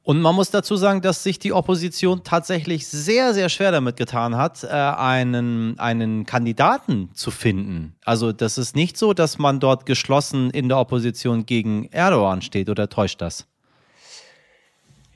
Und 0.03 0.19
man 0.19 0.33
muss 0.33 0.49
dazu 0.49 0.75
sagen, 0.77 1.01
dass 1.01 1.23
sich 1.23 1.37
die 1.37 1.53
Opposition 1.53 2.23
tatsächlich 2.23 2.87
sehr, 2.87 3.35
sehr 3.35 3.49
schwer 3.49 3.71
damit 3.71 3.97
getan 3.97 4.35
hat, 4.35 4.63
äh, 4.63 4.67
einen, 4.67 5.77
einen 5.77 6.25
Kandidaten 6.25 7.09
zu 7.13 7.29
finden. 7.29 7.95
Also 8.03 8.31
das 8.31 8.57
ist 8.57 8.75
nicht 8.75 8.97
so, 8.97 9.13
dass 9.13 9.37
man 9.37 9.59
dort 9.59 9.85
geschlossen 9.85 10.49
in 10.49 10.69
der 10.69 10.79
Opposition 10.79 11.45
gegen 11.45 11.85
Erdogan 11.85 12.41
steht 12.41 12.69
oder 12.69 12.89
täuscht 12.89 13.21
das? 13.21 13.47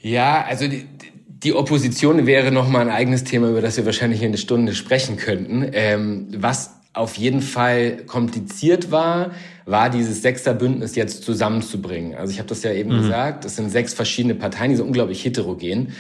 Ja, 0.06 0.46
also 0.48 0.68
die, 0.68 0.86
die 1.28 1.56
Opposition 1.56 2.28
wäre 2.28 2.52
nochmal 2.52 2.82
ein 2.82 2.92
eigenes 2.92 3.24
Thema, 3.24 3.50
über 3.50 3.62
das 3.64 3.76
wir 3.76 3.88
wahrscheinlich 3.88 4.22
in 4.22 4.28
eine 4.28 4.38
Stunde 4.38 4.76
sprechen 4.76 5.18
könnten. 5.18 5.68
Ähm, 5.74 6.28
was 6.30 6.76
auf 6.94 7.18
jeden 7.18 7.42
Fall 7.42 8.04
kompliziert 8.06 8.92
war, 8.92 9.32
war 9.66 9.90
dieses 9.90 10.22
Sechserbündnis 10.22 10.96
jetzt 10.96 11.24
zusammenzubringen. 11.24 12.14
Also 12.14 12.32
ich 12.32 12.38
habe 12.38 12.48
das 12.48 12.62
ja 12.62 12.72
eben 12.72 12.96
mhm. 12.96 13.02
gesagt, 13.02 13.46
es 13.46 13.56
sind 13.56 13.72
sechs 13.72 13.96
verschiedene 13.96 14.36
Parteien, 14.36 14.70
die 14.70 14.76
sind 14.76 14.86
unglaublich 14.86 15.26
heterogen. 15.26 15.94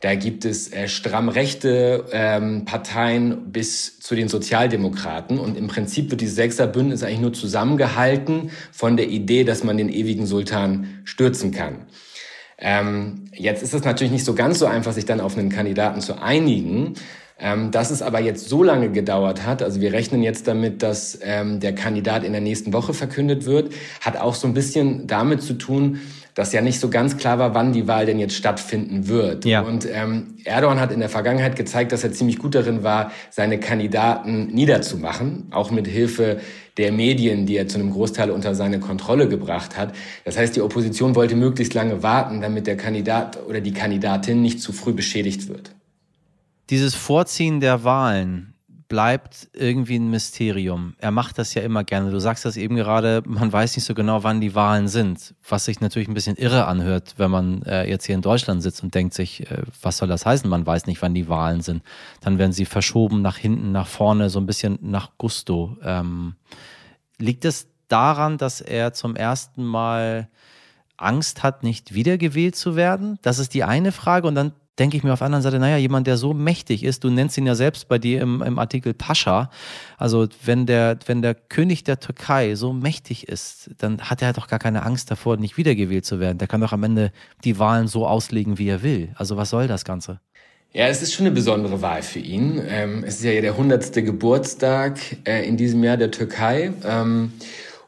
Da 0.00 0.14
gibt 0.16 0.44
es 0.44 0.70
äh, 0.70 0.86
stramm 0.86 1.30
rechte 1.30 2.04
ähm, 2.12 2.66
Parteien 2.66 3.52
bis 3.52 4.00
zu 4.00 4.14
den 4.14 4.28
Sozialdemokraten. 4.28 5.38
Und 5.38 5.56
im 5.56 5.68
Prinzip 5.68 6.10
wird 6.10 6.20
dieses 6.20 6.36
Sechserbündnis 6.36 7.02
eigentlich 7.02 7.20
nur 7.20 7.32
zusammengehalten 7.32 8.50
von 8.70 8.98
der 8.98 9.08
Idee, 9.08 9.44
dass 9.44 9.64
man 9.64 9.78
den 9.78 9.88
ewigen 9.88 10.26
Sultan 10.26 11.00
stürzen 11.04 11.52
kann. 11.52 11.86
Ähm, 12.58 13.26
jetzt 13.32 13.62
ist 13.62 13.74
es 13.74 13.84
natürlich 13.84 14.12
nicht 14.12 14.24
so 14.24 14.34
ganz 14.34 14.58
so 14.58 14.66
einfach, 14.66 14.92
sich 14.92 15.04
dann 15.04 15.20
auf 15.20 15.36
einen 15.36 15.50
Kandidaten 15.50 16.00
zu 16.00 16.20
einigen. 16.20 16.94
Ähm, 17.38 17.70
dass 17.70 17.90
es 17.90 18.00
aber 18.00 18.18
jetzt 18.20 18.48
so 18.48 18.62
lange 18.62 18.90
gedauert 18.90 19.44
hat, 19.44 19.62
also 19.62 19.82
wir 19.82 19.92
rechnen 19.92 20.22
jetzt 20.22 20.48
damit, 20.48 20.82
dass 20.82 21.18
ähm, 21.22 21.60
der 21.60 21.74
Kandidat 21.74 22.24
in 22.24 22.32
der 22.32 22.40
nächsten 22.40 22.72
Woche 22.72 22.94
verkündet 22.94 23.44
wird, 23.44 23.74
hat 24.00 24.16
auch 24.16 24.34
so 24.34 24.46
ein 24.46 24.54
bisschen 24.54 25.06
damit 25.06 25.42
zu 25.42 25.52
tun, 25.52 26.00
dass 26.36 26.52
ja 26.52 26.60
nicht 26.60 26.78
so 26.78 26.88
ganz 26.88 27.16
klar 27.16 27.40
war, 27.40 27.54
wann 27.54 27.72
die 27.72 27.88
Wahl 27.88 28.06
denn 28.06 28.20
jetzt 28.20 28.34
stattfinden 28.34 29.08
wird. 29.08 29.44
Ja. 29.44 29.62
Und 29.62 29.88
ähm, 29.90 30.36
Erdogan 30.44 30.78
hat 30.78 30.92
in 30.92 31.00
der 31.00 31.08
Vergangenheit 31.08 31.56
gezeigt, 31.56 31.90
dass 31.90 32.04
er 32.04 32.12
ziemlich 32.12 32.38
gut 32.38 32.54
darin 32.54 32.84
war, 32.84 33.10
seine 33.30 33.58
Kandidaten 33.58 34.46
niederzumachen, 34.46 35.48
auch 35.50 35.72
mit 35.72 35.88
Hilfe 35.88 36.38
der 36.76 36.92
Medien, 36.92 37.46
die 37.46 37.56
er 37.56 37.66
zu 37.66 37.78
einem 37.78 37.90
Großteil 37.90 38.30
unter 38.30 38.54
seine 38.54 38.78
Kontrolle 38.78 39.28
gebracht 39.28 39.76
hat. 39.76 39.94
Das 40.24 40.38
heißt, 40.38 40.54
die 40.54 40.60
Opposition 40.60 41.16
wollte 41.16 41.34
möglichst 41.34 41.74
lange 41.74 42.04
warten, 42.04 42.40
damit 42.40 42.68
der 42.68 42.76
Kandidat 42.76 43.38
oder 43.48 43.60
die 43.60 43.72
Kandidatin 43.72 44.42
nicht 44.42 44.60
zu 44.60 44.72
früh 44.72 44.92
beschädigt 44.92 45.48
wird 45.48 45.72
dieses 46.70 46.94
Vorziehen 46.94 47.60
der 47.60 47.84
Wahlen 47.84 48.54
bleibt 48.88 49.48
irgendwie 49.52 49.98
ein 49.98 50.10
Mysterium. 50.10 50.94
Er 50.98 51.10
macht 51.10 51.38
das 51.38 51.54
ja 51.54 51.62
immer 51.62 51.84
gerne. 51.84 52.10
Du 52.10 52.18
sagst 52.18 52.44
das 52.44 52.56
eben 52.56 52.76
gerade, 52.76 53.22
man 53.26 53.52
weiß 53.52 53.76
nicht 53.76 53.84
so 53.84 53.94
genau, 53.94 54.22
wann 54.22 54.40
die 54.40 54.54
Wahlen 54.54 54.88
sind, 54.88 55.34
was 55.48 55.64
sich 55.64 55.80
natürlich 55.80 56.08
ein 56.08 56.14
bisschen 56.14 56.36
irre 56.36 56.66
anhört, 56.66 57.14
wenn 57.16 57.30
man 57.30 57.62
äh, 57.62 57.88
jetzt 57.88 58.06
hier 58.06 58.14
in 58.14 58.22
Deutschland 58.22 58.62
sitzt 58.62 58.82
und 58.82 58.94
denkt 58.94 59.14
sich, 59.14 59.50
äh, 59.50 59.62
was 59.82 59.98
soll 59.98 60.08
das 60.08 60.24
heißen? 60.24 60.48
Man 60.48 60.66
weiß 60.66 60.86
nicht, 60.86 61.02
wann 61.02 61.14
die 61.14 61.28
Wahlen 61.28 61.62
sind. 61.62 61.82
Dann 62.20 62.38
werden 62.38 62.52
sie 62.52 62.64
verschoben 62.64 63.22
nach 63.22 63.36
hinten, 63.36 63.72
nach 63.72 63.88
vorne, 63.88 64.30
so 64.30 64.38
ein 64.38 64.46
bisschen 64.46 64.78
nach 64.82 65.10
Gusto. 65.18 65.76
Ähm, 65.82 66.36
liegt 67.18 67.44
es 67.44 67.68
daran, 67.88 68.38
dass 68.38 68.60
er 68.60 68.92
zum 68.92 69.16
ersten 69.16 69.64
Mal 69.64 70.28
Angst 70.96 71.42
hat, 71.42 71.62
nicht 71.62 71.94
wiedergewählt 71.94 72.56
zu 72.56 72.76
werden? 72.76 73.18
Das 73.22 73.38
ist 73.38 73.54
die 73.54 73.64
eine 73.64 73.92
Frage. 73.92 74.28
Und 74.28 74.34
dann 74.34 74.52
denke 74.78 74.96
ich 74.96 75.02
mir 75.04 75.12
auf 75.12 75.20
der 75.20 75.26
anderen 75.26 75.42
Seite, 75.42 75.58
naja, 75.58 75.76
jemand, 75.76 76.06
der 76.06 76.16
so 76.16 76.34
mächtig 76.34 76.84
ist, 76.84 77.04
du 77.04 77.10
nennst 77.10 77.36
ihn 77.38 77.46
ja 77.46 77.54
selbst 77.54 77.88
bei 77.88 77.98
dir 77.98 78.20
im, 78.20 78.42
im 78.42 78.58
Artikel 78.58 78.94
Pascha, 78.94 79.50
also 79.98 80.26
wenn 80.44 80.66
der, 80.66 80.98
wenn 81.06 81.22
der 81.22 81.34
König 81.34 81.84
der 81.84 82.00
Türkei 82.00 82.54
so 82.54 82.72
mächtig 82.72 83.28
ist, 83.28 83.70
dann 83.78 84.00
hat 84.00 84.22
er 84.22 84.32
doch 84.32 84.48
gar 84.48 84.58
keine 84.58 84.84
Angst 84.84 85.10
davor, 85.10 85.36
nicht 85.36 85.56
wiedergewählt 85.56 86.04
zu 86.04 86.20
werden. 86.20 86.38
Der 86.38 86.48
kann 86.48 86.60
doch 86.60 86.72
am 86.72 86.82
Ende 86.82 87.12
die 87.44 87.58
Wahlen 87.58 87.88
so 87.88 88.06
auslegen, 88.06 88.58
wie 88.58 88.68
er 88.68 88.82
will. 88.82 89.10
Also 89.14 89.36
was 89.36 89.50
soll 89.50 89.66
das 89.66 89.84
Ganze? 89.84 90.20
Ja, 90.72 90.88
es 90.88 91.00
ist 91.00 91.14
schon 91.14 91.24
eine 91.24 91.34
besondere 91.34 91.80
Wahl 91.80 92.02
für 92.02 92.18
ihn. 92.18 92.60
Ähm, 92.68 93.02
es 93.06 93.16
ist 93.16 93.24
ja 93.24 93.40
der 93.40 93.56
hundertste 93.56 94.02
Geburtstag 94.02 94.98
äh, 95.26 95.48
in 95.48 95.56
diesem 95.56 95.82
Jahr 95.82 95.96
der 95.96 96.10
Türkei. 96.10 96.72
Ähm, 96.84 97.32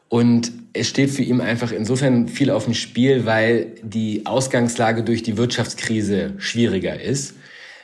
und 0.07 0.51
es 0.73 0.87
steht 0.87 1.09
für 1.09 1.23
ihn 1.23 1.41
einfach 1.41 1.71
insofern 1.71 2.27
viel 2.27 2.51
auf 2.51 2.65
dem 2.65 2.73
Spiel, 2.73 3.25
weil 3.25 3.73
die 3.81 4.25
Ausgangslage 4.25 5.03
durch 5.03 5.23
die 5.23 5.37
Wirtschaftskrise 5.37 6.33
schwieriger 6.37 6.99
ist. 6.99 7.35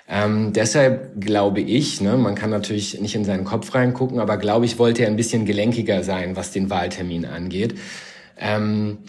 Ähm, 0.07 0.53
deshalb 0.53 1.19
glaube 1.19 1.61
ich, 1.61 1.99
ne, 1.99 2.15
man 2.15 2.35
kann 2.35 2.51
natürlich 2.51 3.01
nicht 3.01 3.15
in 3.15 3.25
seinen 3.25 3.43
Kopf 3.43 3.73
reingucken, 3.73 4.19
aber 4.19 4.37
glaube 4.37 4.65
ich, 4.65 4.77
wollte 4.77 5.03
er 5.03 5.07
ein 5.07 5.15
bisschen 5.15 5.45
gelenkiger 5.45 6.03
sein, 6.03 6.35
was 6.35 6.51
den 6.51 6.69
Wahltermin 6.69 7.25
angeht. 7.25 7.75
Ähm, 8.37 8.99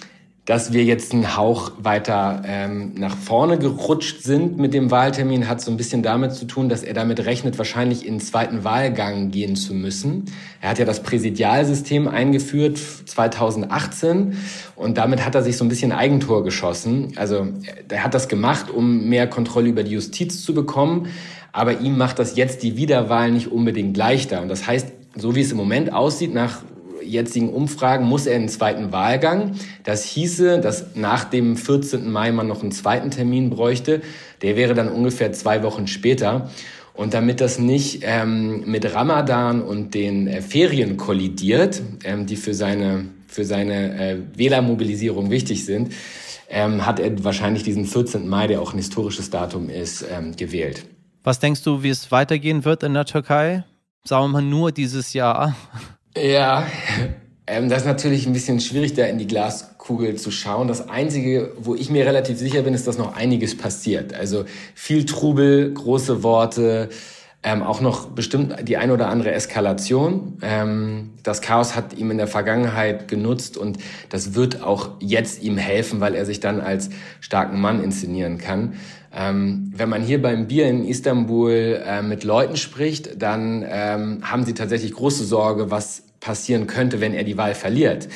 dass 0.47 0.73
wir 0.73 0.85
jetzt 0.85 1.13
einen 1.13 1.37
Hauch 1.37 1.73
weiter 1.79 2.43
ähm, 2.47 2.93
nach 2.97 3.17
vorne 3.17 3.59
gerutscht 3.59 4.23
sind 4.23 4.59
mit 4.59 4.75
dem 4.75 4.93
Wahltermin, 4.93 5.49
hat 5.49 5.61
so 5.61 5.73
ein 5.73 5.77
bisschen 5.77 6.05
damit 6.05 6.35
zu 6.35 6.45
tun, 6.47 6.69
dass 6.69 6.85
er 6.85 6.95
damit 6.95 7.27
rechnet, 7.27 7.59
wahrscheinlich 7.59 8.07
in 8.07 8.15
den 8.15 8.21
zweiten 8.21 8.63
Wahlgang 8.63 9.33
gehen 9.33 9.57
zu 9.57 9.75
müssen. 9.75 10.27
Er 10.61 10.71
hat 10.71 10.79
ja 10.79 10.85
das 10.85 11.03
Präsidialsystem 11.03 12.07
eingeführt 12.07 12.79
2018 12.79 14.37
und 14.77 14.97
damit 14.99 15.25
hat 15.27 15.35
er 15.35 15.43
sich 15.43 15.57
so 15.57 15.65
ein 15.65 15.69
bisschen 15.69 15.91
Eigentor 15.91 16.45
geschossen. 16.45 17.13
Also 17.17 17.49
er 17.89 18.05
hat 18.05 18.15
das 18.15 18.29
gemacht, 18.29 18.71
um 18.71 19.09
mehr 19.09 19.27
Kontrolle 19.27 19.69
über 19.69 19.83
die 19.83 19.93
Justiz 19.93 20.45
zu 20.45 20.55
bekommen, 20.55 21.09
aber 21.53 21.81
ihm 21.81 21.99
macht 21.99 22.21
das 22.21 22.37
jetzt 22.37 22.63
die 22.63 22.77
Wiederwahl 22.77 23.33
nicht 23.33 23.51
unbedingt 23.51 23.97
leichter. 23.97 24.43
Und 24.43 24.49
das 24.49 24.65
heißt, 24.69 24.93
so 25.17 25.35
wie 25.35 25.41
es 25.41 25.51
im 25.51 25.57
Moment 25.57 25.93
aussieht, 25.93 26.33
nach 26.33 26.63
jetzigen 27.07 27.51
Umfragen 27.51 28.07
muss 28.07 28.27
er 28.27 28.37
in 28.37 28.43
den 28.43 28.49
zweiten 28.49 28.93
Wahlgang. 28.93 29.53
Das 29.85 30.05
hieße, 30.05 30.61
dass 30.61 30.95
nach 30.95 31.25
dem 31.25 31.57
14. 31.57 32.11
Mai 32.11 32.33
man 32.33 32.47
noch 32.47 32.63
einen 32.63 32.73
zweiten 32.73 33.11
Termin 33.11 33.51
bräuchte. 33.51 34.03
Der 34.43 34.57
wäre 34.57 34.75
dann 34.75 34.89
ungefähr 34.89 35.33
zwei 35.33 35.63
Wochen 35.63 35.87
später. 35.87 36.51
Und 36.95 37.13
damit 37.13 37.41
das 37.41 37.59
nicht 37.59 38.01
ähm, 38.03 38.65
mit 38.67 38.95
Ramadan 38.95 39.63
und 39.63 39.95
den 39.95 40.27
äh, 40.27 40.41
Ferien 40.41 40.97
kollidiert, 40.97 41.83
ähm, 42.05 42.27
die 42.27 42.37
für 42.37 42.55
seine, 42.55 43.05
für 43.27 43.45
seine 43.45 43.99
äh, 43.99 44.17
Wählermobilisierung 44.35 45.31
wichtig 45.31 45.67
sind, 45.67 45.93
ähm, 46.49 46.87
hat 46.87 46.99
er 46.99 47.23
wahrscheinlich 47.23 47.65
diesen 47.65 47.85
14. 47.85 48.27
Mai, 48.29 48.47
der 48.47 48.63
auch 48.63 48.73
ein 48.73 48.79
historisches 48.79 49.31
Datum 49.31 49.69
ist, 49.69 50.05
ähm, 50.11 50.37
gewählt. 50.37 50.87
Was 51.23 51.39
denkst 51.39 51.63
du, 51.65 51.83
wie 51.83 51.91
es 51.91 52.11
weitergehen 52.13 52.65
wird 52.65 52.83
in 52.83 52.95
der 52.95 53.05
Türkei? 53.05 53.65
Sagen 54.05 54.25
wir 54.27 54.29
mal 54.29 54.43
nur 54.43 54.73
dieses 54.73 55.13
Jahr. 55.13 55.57
Ja, 56.21 56.67
ähm, 57.47 57.69
das 57.69 57.83
ist 57.83 57.87
natürlich 57.87 58.27
ein 58.27 58.33
bisschen 58.33 58.61
schwierig, 58.61 58.95
da 58.95 59.05
in 59.05 59.19
die 59.19 59.27
Glaskugel 59.27 60.17
zu 60.17 60.31
schauen. 60.31 60.69
Das 60.69 60.89
Einzige, 60.89 61.53
wo 61.59 61.75
ich 61.75 61.91
mir 61.91 62.07
relativ 62.07 62.39
sicher 62.39 62.63
bin, 62.63 62.75
ist, 62.75 62.87
dass 62.87 62.99
noch 62.99 63.15
einiges 63.17 63.57
passiert. 63.57 64.15
Also 64.15 64.45
viel 64.75 65.05
Trubel, 65.05 65.73
große 65.73 66.23
Worte, 66.23 66.89
ähm, 67.43 67.63
auch 67.63 67.81
noch 67.81 68.09
bestimmt 68.09 68.57
die 68.67 68.77
ein 68.77 68.91
oder 68.91 69.09
andere 69.09 69.33
Eskalation. 69.33 70.39
Ähm, 70.43 71.11
das 71.23 71.43
Chaos 71.43 71.77
hat 71.77 71.97
ihm 71.97 72.11
in 72.11 72.17
der 72.17 72.27
Vergangenheit 72.27 73.09
genutzt 73.09 73.57
und 73.57 73.79
das 74.09 74.35
wird 74.35 74.63
auch 74.63 74.91
jetzt 75.01 75.43
ihm 75.43 75.57
helfen, 75.57 76.01
weil 76.01 76.15
er 76.15 76.27
sich 76.27 76.41
dann 76.41 76.61
als 76.61 76.91
starken 77.21 77.61
Mann 77.61 77.85
inszenieren 77.85 78.39
kann. 78.39 78.75
Ähm, 79.15 79.73
wenn 79.77 79.89
man 79.89 80.03
hier 80.03 80.21
beim 80.21 80.49
Bier 80.49 80.67
in 80.67 80.85
Istanbul 80.85 81.81
äh, 81.87 82.03
mit 82.03 82.25
Leuten 82.25 82.57
spricht, 82.57 83.23
dann 83.23 83.65
ähm, 83.69 84.19
haben 84.23 84.45
sie 84.45 84.55
tatsächlich 84.55 84.93
große 84.93 85.25
Sorge, 85.25 85.71
was 85.71 86.03
passieren 86.21 86.67
könnte, 86.67 87.01
wenn 87.01 87.15
er 87.15 87.25
die 87.25 87.37
Wahl 87.37 87.55
verliert. 87.55 88.09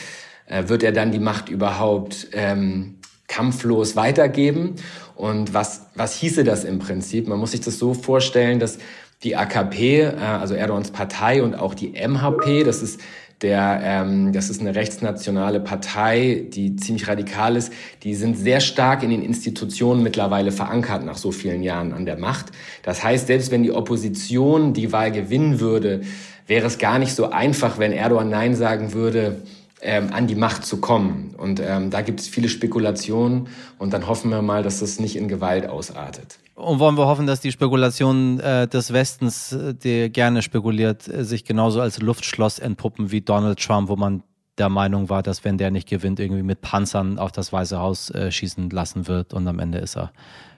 Äh, 0.47 0.69
wird 0.69 0.83
er 0.83 0.93
dann 0.93 1.13
die 1.13 1.19
Macht 1.19 1.49
überhaupt 1.49 2.29
ähm, 2.33 2.97
kampflos 3.29 3.97
weitergeben? 3.97 4.75
Und 5.15 5.55
was, 5.55 5.87
was 5.95 6.17
hieße 6.17 6.45
das 6.45 6.65
im 6.65 6.79
Prinzip? 6.79 7.29
Man 7.29 7.39
muss 7.39 7.53
sich 7.53 7.61
das 7.61 7.79
so 7.79 7.95
vorstellen, 7.95 8.59
dass 8.59 8.79
die 9.23 9.37
AKP, 9.37 10.01
äh, 10.01 10.15
also 10.17 10.55
Erdogans 10.55 10.91
Partei 10.91 11.43
und 11.43 11.55
auch 11.55 11.75
die 11.75 11.93
MHP, 11.93 12.65
das 12.65 12.83
ist 12.83 13.01
der, 13.43 13.81
ähm, 13.83 14.33
das 14.33 14.51
ist 14.51 14.61
eine 14.61 14.75
rechtsnationale 14.75 15.61
Partei, 15.61 16.45
die 16.51 16.77
ziemlich 16.77 17.09
radikal 17.09 17.57
ist. 17.57 17.73
Die 18.03 18.15
sind 18.15 18.37
sehr 18.37 18.61
stark 18.61 19.03
in 19.03 19.11
den 19.11 19.23
Institutionen 19.23 20.03
mittlerweile 20.03 20.53
verankert 20.53 21.05
nach 21.05 21.17
so 21.17 21.33
vielen 21.33 21.63
Jahren 21.63 21.95
an 21.95 22.05
der 22.05 22.19
Macht. 22.19 22.47
Das 22.83 23.03
heißt, 23.03 23.29
selbst 23.29 23.51
wenn 23.51 23.63
die 23.63 23.73
Opposition 23.73 24.75
die 24.75 24.93
Wahl 24.93 25.11
gewinnen 25.11 25.61
würde, 25.61 26.03
wäre 26.51 26.67
es 26.67 26.79
gar 26.79 26.99
nicht 26.99 27.15
so 27.15 27.31
einfach, 27.31 27.79
wenn 27.79 27.93
Erdogan 27.93 28.29
Nein 28.29 28.57
sagen 28.57 28.93
würde, 28.93 29.41
ähm, 29.83 30.13
an 30.13 30.27
die 30.27 30.35
Macht 30.35 30.67
zu 30.67 30.81
kommen. 30.81 31.33
Und 31.39 31.61
ähm, 31.65 31.91
da 31.91 32.03
gibt 32.03 32.19
es 32.19 32.27
viele 32.27 32.49
Spekulationen 32.49 33.47
und 33.79 33.93
dann 33.93 34.09
hoffen 34.09 34.31
wir 34.33 34.43
mal, 34.43 34.65
dass 34.65 34.81
das 34.81 34.99
nicht 34.99 35.15
in 35.15 35.29
Gewalt 35.29 35.69
ausartet. 35.69 36.41
Und 36.57 36.81
wollen 36.81 36.99
wir 36.99 37.07
hoffen, 37.07 37.29
dass 37.29 37.41
die 37.41 37.53
Spekulationen 37.53 38.41
äh, 38.41 38.67
des 38.67 38.93
Westens, 38.93 39.53
äh, 39.53 39.75
der 39.75 40.11
gerne 40.11 40.43
spekuliert, 40.43 41.07
äh, 41.07 41.25
sich 41.25 41.45
genauso 41.45 41.81
als 41.81 42.01
Luftschloss 42.01 42.59
entpuppen 42.59 43.13
wie 43.13 43.21
Donald 43.21 43.61
Trump, 43.61 43.89
wo 43.89 43.95
man 43.95 44.25
der 44.59 44.69
Meinung 44.69 45.09
war, 45.09 45.23
dass 45.23 45.45
wenn 45.45 45.57
der 45.57 45.71
nicht 45.71 45.89
gewinnt, 45.89 46.19
irgendwie 46.19 46.43
mit 46.43 46.63
Panzern 46.63 47.21
auf 47.21 47.31
das 47.31 47.53
Weiße 47.53 47.79
Haus 47.79 48.11
äh, 48.11 48.33
schießen 48.33 48.71
lassen 48.71 49.07
wird. 49.07 49.33
Und 49.33 49.47
am 49.47 49.61
Ende 49.61 49.79
ist 49.79 49.97
er 49.97 50.11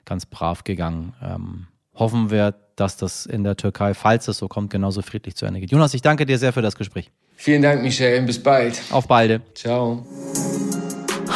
ganz 0.07 0.25
brav 0.25 0.65
gegangen. 0.65 1.13
Ähm, 1.23 1.67
hoffen 1.95 2.31
wir, 2.31 2.55
dass 2.77 2.97
das 2.97 3.27
in 3.27 3.45
der 3.45 3.57
Türkei, 3.57 3.95
falls 3.95 4.29
es 4.29 4.39
so 4.39 4.49
kommt, 4.49 4.71
genauso 4.71 5.03
friedlich 5.03 5.37
zu 5.37 5.47
Ende 5.47 5.61
geht. 5.61 5.71
Jonas, 5.71 5.95
ich 5.95 6.03
danke 6.03 6.27
dir 6.27 6.39
sehr 6.39 6.53
für 6.53 6.63
das 6.63 6.77
Gespräch. 6.77 7.11
Vielen 7.37 7.63
Dank, 7.63 7.83
Michelle. 7.83 8.23
Bis 8.23 8.43
bald. 8.43 8.81
Auf 8.91 9.09
beide. 9.09 9.43
Ciao. 9.55 10.07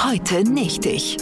Heute 0.05 0.45
nicht 0.45 0.87
ich. 0.87 1.17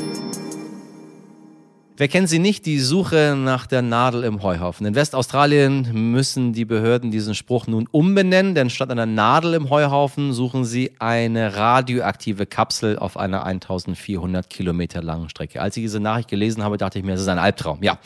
Wer 1.97 2.09
kennt 2.09 2.29
sie 2.29 2.41
nicht? 2.41 2.67
Die 2.67 2.81
Suche 2.81 3.37
nach 3.39 3.69
der 3.69 3.81
Nadel 3.81 4.25
im 4.25 4.43
Heuhaufen. 4.43 4.85
In 4.85 4.97
Westaustralien 4.97 6.11
müssen 6.11 6.53
die 6.53 6.65
Behörden 6.65 7.13
diesen 7.13 7.37
Spruch 7.37 7.69
nun 7.69 7.87
umbenennen, 7.89 8.57
denn 8.57 8.69
statt 8.69 8.91
einer 8.91 9.07
Nadel 9.07 9.55
im 9.55 9.71
Heuhaufen 9.71 10.33
suchen 10.33 10.65
sie 10.65 10.91
eine 10.99 11.55
radioaktive 11.55 12.47
Kapsel 12.47 12.99
auf 12.99 13.17
einer 13.17 13.45
1400 13.45 14.51
Kilometer 14.51 15.05
langen 15.05 15.29
Strecke. 15.29 15.63
Als 15.63 15.77
ich 15.77 15.85
diese 15.85 16.01
Nachricht 16.01 16.29
gelesen 16.29 16.65
habe, 16.65 16.79
dachte 16.79 16.99
ich 16.99 17.05
mir, 17.05 17.13
es 17.13 17.21
ist 17.21 17.29
ein 17.29 17.39
Albtraum. 17.39 17.81
Ja, 17.81 18.01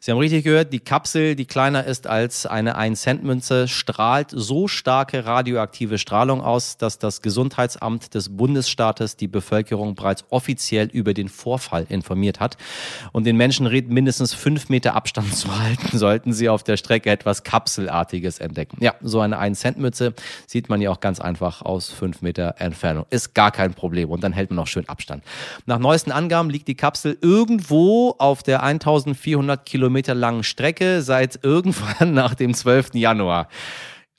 Sie 0.00 0.10
haben 0.10 0.18
richtig 0.18 0.42
gehört, 0.42 0.72
die 0.72 0.80
Kapsel, 0.80 1.36
die 1.36 1.44
kleiner 1.44 1.84
ist 1.84 2.08
als 2.08 2.44
eine 2.44 2.76
1-Cent-Münze, 2.76 3.68
strahlt 3.68 4.32
so 4.32 4.66
starke 4.66 5.26
radioaktive 5.26 5.98
Strahlung 5.98 6.40
aus, 6.40 6.76
dass 6.76 6.98
das 6.98 7.22
Gesundheitsamt 7.22 8.14
des 8.14 8.36
Bundesstaates 8.36 9.14
die 9.14 9.28
Bevölkerung 9.28 9.94
bereits 9.94 10.24
offiziell 10.30 10.88
über 10.88 11.14
den 11.14 11.28
Vorfall 11.28 11.86
informiert 11.88 12.40
hat. 12.40 12.56
Und 13.12 13.27
den 13.28 13.36
Menschen 13.36 13.66
rät, 13.66 13.88
mindestens 13.88 14.32
fünf 14.32 14.68
Meter 14.70 14.94
Abstand 14.94 15.34
zu 15.34 15.56
halten, 15.56 15.88
sollten 15.98 16.32
sie 16.32 16.48
auf 16.48 16.62
der 16.64 16.76
Strecke 16.76 17.10
etwas 17.10 17.42
Kapselartiges 17.42 18.38
entdecken. 18.38 18.78
Ja, 18.80 18.94
so 19.02 19.20
eine 19.20 19.38
1-Cent-Mütze 19.40 20.14
sieht 20.46 20.68
man 20.68 20.80
ja 20.80 20.90
auch 20.90 21.00
ganz 21.00 21.20
einfach 21.20 21.62
aus 21.62 21.90
fünf 21.90 22.22
Meter 22.22 22.56
Entfernung. 22.58 23.04
Ist 23.10 23.34
gar 23.34 23.50
kein 23.50 23.74
Problem 23.74 24.10
und 24.10 24.24
dann 24.24 24.32
hält 24.32 24.50
man 24.50 24.58
auch 24.60 24.66
schön 24.66 24.88
Abstand. 24.88 25.22
Nach 25.66 25.78
neuesten 25.78 26.10
Angaben 26.10 26.48
liegt 26.48 26.68
die 26.68 26.74
Kapsel 26.74 27.18
irgendwo 27.20 28.14
auf 28.18 28.42
der 28.42 28.62
1400 28.62 29.64
Kilometer 29.66 30.14
langen 30.14 30.42
Strecke 30.42 31.02
seit 31.02 31.38
irgendwann 31.42 32.14
nach 32.14 32.34
dem 32.34 32.54
12. 32.54 32.94
Januar. 32.94 33.48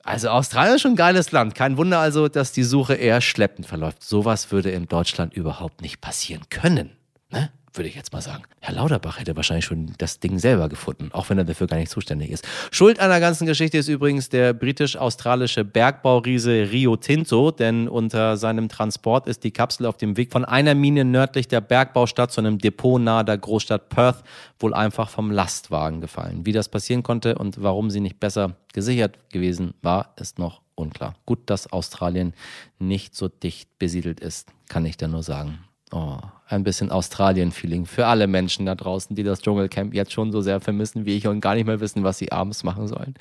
Also 0.04 0.30
Australien 0.30 0.76
ist 0.76 0.82
schon 0.82 0.93
ein 0.93 0.98
geiles 0.98 1.32
Land. 1.32 1.56
Kein 1.56 1.78
Wunder 1.78 2.00
also, 2.00 2.28
dass 2.28 2.52
die 2.52 2.63
Suche 2.63 2.93
eher 2.93 3.22
schleppend 3.22 3.67
verläuft. 3.67 4.04
Sowas 4.04 4.52
würde 4.52 4.72
in 4.72 4.88
Deutschland 4.88 5.34
überhaupt 5.34 5.82
nicht 5.82 6.00
passieren 6.00 6.43
können. 6.50 6.91
Ne? 7.32 7.52
Würde 7.73 7.89
ich 7.89 7.95
jetzt 7.95 8.13
mal 8.13 8.21
sagen. 8.21 8.43
Herr 8.62 8.73
Lauterbach 8.73 9.19
hätte 9.19 9.36
wahrscheinlich 9.36 9.65
schon 9.65 9.93
das 9.97 10.19
Ding 10.19 10.39
selber 10.39 10.69
gefunden, 10.69 11.10
auch 11.12 11.29
wenn 11.29 11.38
er 11.38 11.43
dafür 11.43 11.67
gar 11.67 11.77
nicht 11.77 11.91
zuständig 11.91 12.32
ist. 12.32 12.47
Schuld 12.71 12.99
an 12.99 13.10
der 13.10 13.19
ganzen 13.19 13.45
Geschichte 13.45 13.77
ist 13.77 13.88
übrigens 13.88 14.29
der 14.29 14.53
britisch-australische 14.53 15.65
Bergbauriese 15.65 16.69
Rio 16.71 16.95
Tinto, 16.97 17.51
denn 17.51 17.88
unter 17.88 18.38
seinem 18.38 18.69
Transport 18.69 19.27
ist 19.27 19.43
die 19.43 19.51
Kapsel 19.51 19.86
auf 19.86 19.97
dem 19.97 20.17
Weg 20.17 20.32
von 20.32 20.45
einer 20.45 20.75
Mine 20.75 21.05
nördlich 21.05 21.47
der 21.47 21.62
Bergbaustadt 21.62 22.32
zu 22.32 22.41
einem 22.41 22.58
Depot 22.58 23.01
nahe 23.01 23.25
der 23.25 23.38
Großstadt 23.38 23.89
Perth 23.89 24.23
wohl 24.60 24.73
einfach 24.73 25.10
vom 25.10 25.32
Lastwagen 25.32 26.01
gefallen. 26.01 26.45
Wie 26.45 26.51
das 26.51 26.69
passieren 26.69 27.03
konnte 27.03 27.36
und 27.36 27.62
warum 27.62 27.89
sie 27.89 27.99
nicht 27.99 28.19
besser 28.19 28.55
gesichert 28.73 29.17
gewesen 29.32 29.73
war, 29.82 30.13
ist 30.17 30.39
noch 30.39 30.62
unklar. 30.75 31.15
Gut, 31.25 31.39
dass 31.45 31.71
Australien 31.71 32.34
nicht 32.79 33.15
so 33.15 33.27
dicht 33.27 33.77
besiedelt 33.79 34.19
ist, 34.19 34.49
kann 34.67 34.86
ich 34.86 34.97
da 34.97 35.08
nur 35.08 35.23
sagen. 35.23 35.60
Oh, 35.91 36.17
ein 36.47 36.63
bisschen 36.63 36.91
Australien-Feeling 36.91 37.86
für 37.86 38.06
alle 38.06 38.28
Menschen 38.28 38.65
da 38.65 38.75
draußen, 38.75 39.15
die 39.15 39.23
das 39.23 39.41
Dschungelcamp 39.41 39.93
jetzt 39.93 40.12
schon 40.12 40.32
so 40.32 40.41
sehr 40.41 40.60
vermissen 40.60 41.06
wie 41.06 41.17
ich 41.17 41.25
und 41.28 41.41
gar 41.41 41.56
nicht 41.56 41.65
mehr 41.65 41.80
wissen, 41.80 42.04
was 42.04 42.19
sie 42.19 42.32
abends 42.32 42.63
machen 42.63 42.88
sollen. 42.88 43.15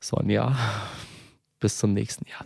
Sonja, 0.00 0.54
bis 1.60 1.78
zum 1.78 1.94
nächsten 1.94 2.26
Jahr. 2.28 2.44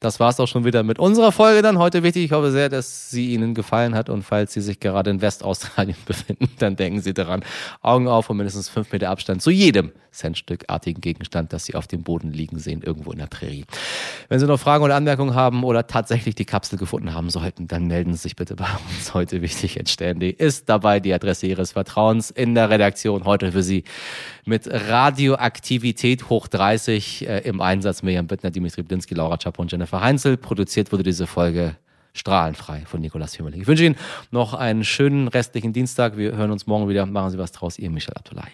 Das 0.00 0.20
war 0.20 0.28
es 0.28 0.38
auch 0.38 0.46
schon 0.46 0.64
wieder 0.64 0.84
mit 0.84 1.00
unserer 1.00 1.32
Folge 1.32 1.60
dann 1.60 1.76
heute 1.76 2.04
wichtig. 2.04 2.26
Ich 2.26 2.30
hoffe 2.30 2.52
sehr, 2.52 2.68
dass 2.68 3.10
sie 3.10 3.34
Ihnen 3.34 3.52
gefallen 3.52 3.96
hat 3.96 4.08
und 4.08 4.22
falls 4.22 4.52
Sie 4.52 4.60
sich 4.60 4.78
gerade 4.78 5.10
in 5.10 5.20
Westaustralien 5.20 5.96
befinden, 6.06 6.48
dann 6.60 6.76
denken 6.76 7.00
Sie 7.00 7.12
daran, 7.12 7.42
Augen 7.82 8.06
auf 8.06 8.30
und 8.30 8.36
mindestens 8.36 8.68
fünf 8.68 8.92
Meter 8.92 9.10
Abstand 9.10 9.42
zu 9.42 9.50
jedem 9.50 9.90
Centstückartigen 10.12 11.00
Gegenstand, 11.00 11.52
das 11.52 11.64
Sie 11.64 11.74
auf 11.74 11.88
dem 11.88 12.04
Boden 12.04 12.32
liegen 12.32 12.60
sehen, 12.60 12.82
irgendwo 12.82 13.10
in 13.10 13.18
der 13.18 13.26
Prärie. 13.26 13.64
Wenn 14.28 14.38
Sie 14.38 14.46
noch 14.46 14.60
Fragen 14.60 14.84
oder 14.84 14.94
Anmerkungen 14.94 15.34
haben 15.34 15.64
oder 15.64 15.88
tatsächlich 15.88 16.36
die 16.36 16.44
Kapsel 16.44 16.78
gefunden 16.78 17.12
haben 17.12 17.28
sollten, 17.28 17.66
dann 17.66 17.88
melden 17.88 18.12
Sie 18.12 18.20
sich 18.20 18.36
bitte 18.36 18.54
bei 18.54 18.66
uns. 18.96 19.14
Heute 19.14 19.42
wichtig 19.42 19.78
entstehen.de 19.78 20.30
ist 20.30 20.68
dabei 20.68 21.00
die 21.00 21.12
Adresse 21.12 21.48
Ihres 21.48 21.72
Vertrauens 21.72 22.30
in 22.30 22.54
der 22.54 22.70
Redaktion. 22.70 23.24
Heute 23.24 23.50
für 23.50 23.64
Sie 23.64 23.82
mit 24.44 24.68
Radioaktivität 24.70 26.28
hoch 26.28 26.46
30 26.46 27.28
äh, 27.28 27.38
im 27.40 27.60
Einsatz 27.60 28.04
Mirjam 28.04 28.28
Bittner, 28.28 28.52
Dimitri 28.52 28.82
Blinski, 28.82 29.14
Laura 29.14 29.36
Czap 29.36 29.58
und 29.58 29.72
Jennifer 29.72 29.87
Jennifer 29.88 30.04
Heinzel. 30.04 30.36
Produziert 30.36 30.92
wurde 30.92 31.02
diese 31.02 31.26
Folge 31.26 31.76
strahlenfrei 32.12 32.82
von 32.84 33.00
Nikolas 33.00 33.38
Hümmerling. 33.38 33.62
Ich 33.62 33.66
wünsche 33.66 33.84
Ihnen 33.84 33.96
noch 34.30 34.52
einen 34.52 34.84
schönen 34.84 35.28
restlichen 35.28 35.72
Dienstag. 35.72 36.18
Wir 36.18 36.36
hören 36.36 36.50
uns 36.50 36.66
morgen 36.66 36.88
wieder. 36.88 37.06
Machen 37.06 37.30
Sie 37.30 37.38
was 37.38 37.52
draus. 37.52 37.78
Ihr 37.78 37.90
Michel 37.90 38.14
Abdullahi. 38.14 38.50